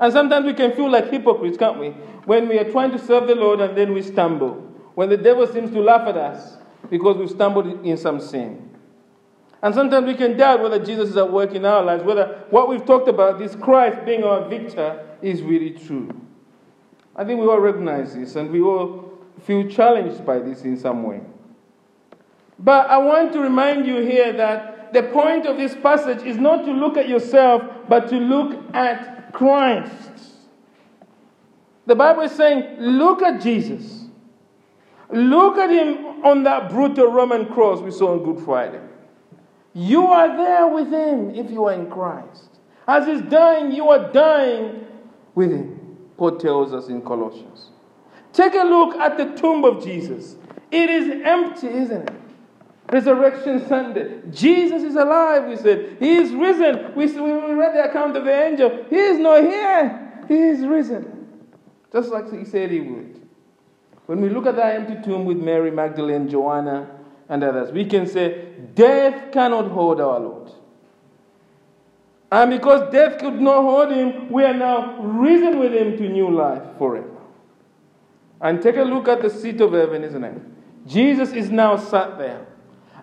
And 0.00 0.12
sometimes 0.12 0.46
we 0.46 0.54
can 0.54 0.72
feel 0.72 0.90
like 0.90 1.10
hypocrites, 1.10 1.56
can't 1.56 1.78
we? 1.78 1.90
When 2.24 2.48
we 2.48 2.58
are 2.58 2.70
trying 2.70 2.90
to 2.92 2.98
serve 2.98 3.26
the 3.26 3.34
Lord 3.34 3.60
and 3.60 3.76
then 3.76 3.92
we 3.92 4.02
stumble. 4.02 4.54
When 4.94 5.08
the 5.08 5.16
devil 5.16 5.46
seems 5.46 5.70
to 5.72 5.80
laugh 5.80 6.06
at 6.08 6.16
us 6.16 6.56
because 6.90 7.16
we've 7.16 7.30
stumbled 7.30 7.84
in 7.84 7.96
some 7.96 8.20
sin. 8.20 8.70
And 9.62 9.74
sometimes 9.74 10.06
we 10.06 10.14
can 10.14 10.36
doubt 10.36 10.60
whether 10.60 10.84
Jesus 10.84 11.10
is 11.10 11.16
at 11.16 11.32
work 11.32 11.52
in 11.52 11.64
our 11.64 11.82
lives, 11.82 12.04
whether 12.04 12.44
what 12.50 12.68
we've 12.68 12.84
talked 12.84 13.08
about, 13.08 13.38
this 13.38 13.56
Christ 13.56 14.04
being 14.04 14.22
our 14.22 14.46
victor, 14.48 15.06
is 15.22 15.42
really 15.42 15.70
true. 15.70 16.10
I 17.16 17.24
think 17.24 17.40
we 17.40 17.46
all 17.46 17.60
recognize 17.60 18.14
this 18.14 18.36
and 18.36 18.50
we 18.50 18.60
all 18.60 19.18
feel 19.42 19.66
challenged 19.68 20.24
by 20.26 20.38
this 20.38 20.62
in 20.62 20.76
some 20.76 21.02
way. 21.02 21.22
But 22.58 22.90
I 22.90 22.98
want 22.98 23.32
to 23.32 23.40
remind 23.40 23.86
you 23.86 24.02
here 24.02 24.32
that 24.34 24.92
the 24.92 25.02
point 25.04 25.46
of 25.46 25.56
this 25.56 25.74
passage 25.74 26.22
is 26.24 26.36
not 26.36 26.64
to 26.66 26.72
look 26.72 26.96
at 26.96 27.08
yourself, 27.08 27.62
but 27.88 28.08
to 28.10 28.16
look 28.16 28.74
at 28.74 29.13
Christ. 29.34 29.90
The 31.86 31.94
Bible 31.94 32.22
is 32.22 32.32
saying, 32.32 32.80
look 32.80 33.20
at 33.20 33.42
Jesus. 33.42 34.06
Look 35.10 35.58
at 35.58 35.68
him 35.68 36.24
on 36.24 36.44
that 36.44 36.70
brutal 36.70 37.08
Roman 37.08 37.46
cross 37.52 37.80
we 37.80 37.90
saw 37.90 38.12
on 38.12 38.24
Good 38.24 38.42
Friday. 38.44 38.80
You 39.74 40.06
are 40.06 40.34
there 40.36 40.68
with 40.68 40.88
him 40.88 41.34
if 41.34 41.50
you 41.50 41.66
are 41.66 41.74
in 41.74 41.90
Christ. 41.90 42.48
As 42.88 43.06
he's 43.06 43.22
dying, 43.22 43.72
you 43.72 43.88
are 43.90 44.10
dying 44.12 44.86
with 45.34 45.50
him, 45.50 45.98
Paul 46.16 46.36
tells 46.36 46.72
us 46.72 46.88
in 46.88 47.02
Colossians. 47.02 47.70
Take 48.32 48.54
a 48.54 48.64
look 48.64 48.94
at 48.96 49.16
the 49.18 49.26
tomb 49.40 49.64
of 49.64 49.84
Jesus. 49.84 50.36
It 50.70 50.90
is 50.90 51.22
empty, 51.24 51.68
isn't 51.68 52.08
it? 52.08 52.23
Resurrection 52.94 53.66
Sunday. 53.66 54.20
Jesus 54.30 54.84
is 54.84 54.94
alive, 54.94 55.48
we 55.48 55.56
said. 55.56 55.96
He 55.98 56.14
is 56.14 56.32
risen. 56.32 56.94
We, 56.94 57.06
we 57.06 57.52
read 57.52 57.74
the 57.74 57.90
account 57.90 58.16
of 58.16 58.24
the 58.24 58.32
angel. 58.32 58.86
He 58.88 58.94
is 58.94 59.18
not 59.18 59.42
here. 59.42 60.22
He 60.28 60.36
is 60.36 60.60
risen. 60.64 61.26
Just 61.92 62.10
like 62.10 62.32
he 62.32 62.44
said 62.44 62.70
he 62.70 62.78
would. 62.78 63.20
When 64.06 64.20
we 64.20 64.28
look 64.28 64.46
at 64.46 64.54
that 64.54 64.76
empty 64.76 65.02
tomb 65.02 65.24
with 65.24 65.38
Mary 65.38 65.72
Magdalene, 65.72 66.28
Joanna, 66.28 66.88
and 67.28 67.42
others, 67.42 67.72
we 67.72 67.84
can 67.84 68.06
say, 68.06 68.50
Death 68.76 69.32
cannot 69.32 69.72
hold 69.72 70.00
our 70.00 70.20
Lord. 70.20 70.52
And 72.30 72.48
because 72.48 72.92
death 72.92 73.18
could 73.18 73.40
not 73.40 73.62
hold 73.62 73.90
him, 73.90 74.30
we 74.30 74.44
are 74.44 74.54
now 74.54 75.00
risen 75.00 75.58
with 75.58 75.72
him 75.74 75.96
to 75.96 76.08
new 76.08 76.30
life 76.30 76.62
forever. 76.78 77.10
And 78.40 78.62
take 78.62 78.76
a 78.76 78.82
look 78.82 79.08
at 79.08 79.20
the 79.20 79.30
seat 79.30 79.60
of 79.60 79.72
heaven, 79.72 80.04
isn't 80.04 80.22
it? 80.22 80.40
Jesus 80.86 81.32
is 81.32 81.50
now 81.50 81.76
sat 81.76 82.18
there. 82.18 82.46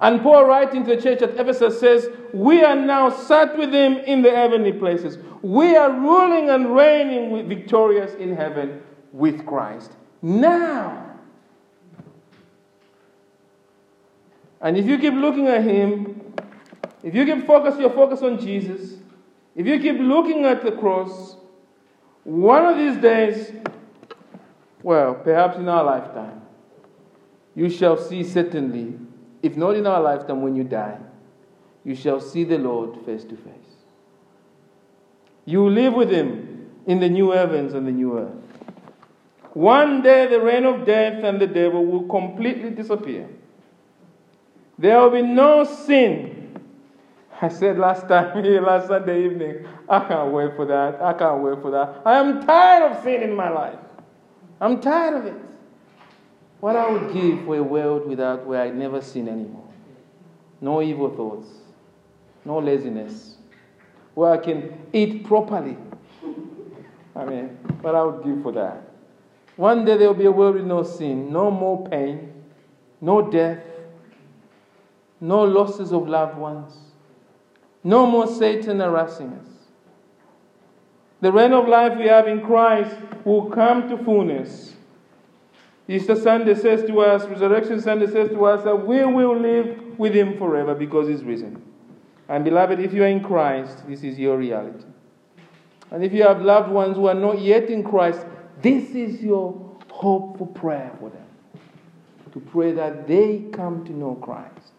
And 0.02 0.22
Paul, 0.22 0.46
writing 0.46 0.84
to 0.86 0.96
the 0.96 1.02
church 1.02 1.22
at 1.22 1.40
Ephesus, 1.40 1.80
says, 1.80 2.10
We 2.34 2.64
are 2.64 2.76
now 2.76 3.10
sat 3.10 3.56
with 3.56 3.72
him 3.72 3.98
in 3.98 4.24
the 4.24 4.32
heavenly 4.32 4.74
places. 4.74 5.20
We 5.44 5.76
are 5.76 5.92
ruling 5.92 6.50
and 6.50 6.76
reigning 6.76 7.48
victorious 7.48 8.16
in 8.16 8.36
heaven 8.36 8.82
with 9.12 9.46
Christ. 9.46 9.92
Now. 10.22 11.20
And 14.60 14.78
if 14.78 14.86
you 14.86 14.98
keep 14.98 15.14
looking 15.14 15.48
at 15.48 15.64
him, 15.64 16.34
if 17.04 17.16
you 17.16 17.26
keep 17.26 17.46
focus 17.46 17.80
your 17.80 17.90
focus 17.92 18.22
on 18.22 18.40
Jesus, 18.40 18.98
if 19.56 19.66
you 19.66 19.80
keep 19.80 20.00
looking 20.00 20.46
at 20.46 20.64
the 20.64 20.72
cross, 20.72 21.36
one 22.24 22.66
of 22.66 22.78
these 22.78 22.98
days, 23.02 23.52
well, 24.84 25.16
perhaps 25.16 25.58
in 25.58 25.68
our 25.68 25.84
lifetime, 25.84 26.42
you 27.56 27.70
shall 27.70 27.98
see 27.98 28.24
certainly, 28.24 28.98
if 29.42 29.58
not 29.58 29.76
in 29.76 29.88
our 29.88 30.02
lifetime 30.02 30.42
when 30.42 30.56
you 30.56 30.64
die, 30.64 30.98
you 31.84 31.96
shall 31.96 32.20
see 32.20 32.44
the 32.44 32.58
Lord 32.58 33.06
face 33.06 33.24
to 33.26 33.36
face. 33.36 33.54
You 35.46 35.64
will 35.64 35.72
live 35.72 35.94
with 35.94 36.12
Him 36.12 36.70
in 36.86 37.00
the 37.00 37.10
new 37.10 37.32
heavens 37.32 37.74
and 37.74 37.88
the 37.88 37.92
new 37.92 38.18
earth. 38.18 38.36
One 39.54 40.02
day 40.02 40.28
the 40.28 40.40
reign 40.40 40.66
of 40.66 40.86
death 40.86 41.24
and 41.24 41.40
the 41.42 41.48
devil 41.48 41.86
will 41.86 42.08
completely 42.08 42.70
disappear. 42.70 43.28
There 44.78 45.00
will 45.00 45.10
be 45.10 45.22
no 45.22 45.64
sin 45.64 46.42
I 47.42 47.50
said 47.50 47.80
last 47.80 48.08
time 48.08 48.44
here, 48.44 48.62
last 48.62 48.88
Sunday 48.88 49.26
evening, 49.26 49.66
I 49.90 50.08
can't 50.08 50.32
wait 50.32 50.56
for 50.56 50.66
that. 50.66 51.02
I 51.02 51.14
can't 51.14 51.42
wait 51.42 51.60
for 51.62 51.72
that. 51.72 52.02
I 52.06 52.20
am 52.20 52.46
tired 52.46 52.92
of 52.92 53.04
sin 53.04 53.24
in 53.24 53.36
my 53.36 53.50
life. 53.50 53.80
I'm 54.60 54.80
tired 54.80 55.16
of 55.16 55.26
it. 55.26 55.42
What 56.62 56.78
I 56.78 56.90
would 56.90 57.14
give 57.14 57.44
for 57.44 57.58
a 57.58 57.64
world 57.64 58.08
without 58.08 58.46
where 58.46 58.62
I 58.62 58.70
never 58.70 59.02
sin 59.02 59.28
anymore. 59.28 59.68
No 60.62 60.82
evil 60.82 61.10
thoughts, 61.10 61.50
no 62.46 62.60
laziness, 62.60 63.36
where 64.14 64.32
I 64.32 64.38
can 64.38 64.88
eat 64.94 65.26
properly. 65.26 65.76
I 67.16 67.26
mean, 67.26 67.48
what 67.82 67.96
I 67.96 68.04
would 68.04 68.24
give 68.24 68.42
for 68.42 68.54
that. 68.54 68.84
One 69.58 69.84
day 69.84 69.98
there 69.98 70.08
will 70.08 70.16
be 70.16 70.26
a 70.26 70.32
world 70.32 70.56
with 70.56 70.66
no 70.66 70.84
sin, 70.84 71.34
no 71.34 71.52
more 71.52 71.86
pain, 71.90 72.32
no 73.02 73.30
death, 73.30 73.64
no 75.20 75.44
losses 75.44 75.92
of 75.92 76.08
loved 76.08 76.38
ones 76.38 76.74
no 77.84 78.06
more 78.06 78.28
Satan 78.28 78.80
harassing 78.80 79.34
us. 79.34 79.48
The 81.22 81.32
reign 81.32 81.54
of 81.54 81.68
life 81.68 81.98
we 81.98 82.08
have 82.08 82.28
in 82.28 82.42
Christ 82.42 82.96
will 83.24 83.50
come 83.50 83.90
to 83.90 83.98
fullness. 84.04 84.74
Easter 85.92 86.16
Sunday 86.16 86.56
says 86.56 86.84
to 86.86 87.00
us, 87.02 87.26
Resurrection 87.26 87.82
Sunday 87.82 88.08
says 88.08 88.30
to 88.30 88.46
us 88.46 88.64
that 88.64 88.76
we 88.76 89.04
will 89.06 89.38
live 89.38 89.98
with 89.98 90.14
Him 90.14 90.38
forever 90.38 90.76
because 90.76 91.08
He's 91.08 91.24
risen. 91.24 91.62
And 92.30 92.44
beloved, 92.44 92.80
if 92.80 92.94
you 92.94 93.04
are 93.04 93.08
in 93.08 93.22
Christ, 93.22 93.88
this 93.88 94.04
is 94.04 94.18
your 94.18 94.38
reality. 94.38 94.86
And 95.92 96.04
if 96.04 96.14
you 96.14 96.24
have 96.24 96.42
loved 96.42 96.72
ones 96.72 96.96
who 96.96 97.08
are 97.08 97.14
not 97.14 97.42
yet 97.42 97.70
in 97.70 97.84
Christ, 97.84 98.26
this 98.62 98.92
is 98.92 99.22
your 99.22 99.78
hope 99.90 100.38
for 100.38 100.48
prayer 100.48 100.92
for 101.00 101.10
them. 101.10 101.28
To 102.32 102.40
pray 102.40 102.72
that 102.72 103.08
they 103.08 103.46
come 103.52 103.84
to 103.86 103.92
know 103.92 104.16
Christ 104.16 104.72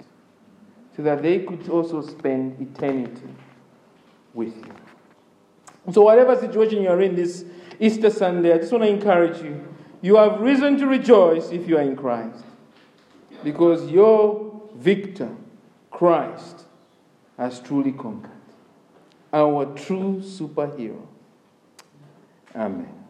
so 0.97 1.03
that 1.03 1.23
they 1.23 1.41
could 1.41 1.69
also 1.69 2.01
spend 2.01 2.61
eternity 2.61 3.29
with 4.33 4.57
you. 4.57 5.93
So, 5.93 6.03
whatever 6.03 6.37
situation 6.37 6.83
you're 6.83 7.03
in 7.03 7.15
this 7.15 7.45
Easter 7.81 8.09
Sunday, 8.09 8.55
I 8.55 8.59
just 8.59 8.73
want 8.73 8.85
to 8.85 8.91
encourage 8.91 9.43
you. 9.43 9.72
You 10.03 10.17
have 10.17 10.41
reason 10.41 10.77
to 10.79 10.87
rejoice 10.87 11.51
if 11.51 11.69
you 11.69 11.79
are 11.79 11.83
in 11.83 11.97
Christ. 11.97 12.45
Because 13.45 13.89
your 13.89 14.61
victor, 14.75 15.31
Christ, 15.91 16.65
has 17.39 17.61
truly 17.61 17.93
conquered. 17.93 18.31
Our 19.33 19.67
true 19.75 20.21
superhero. 20.21 21.07
Amen. 22.55 23.02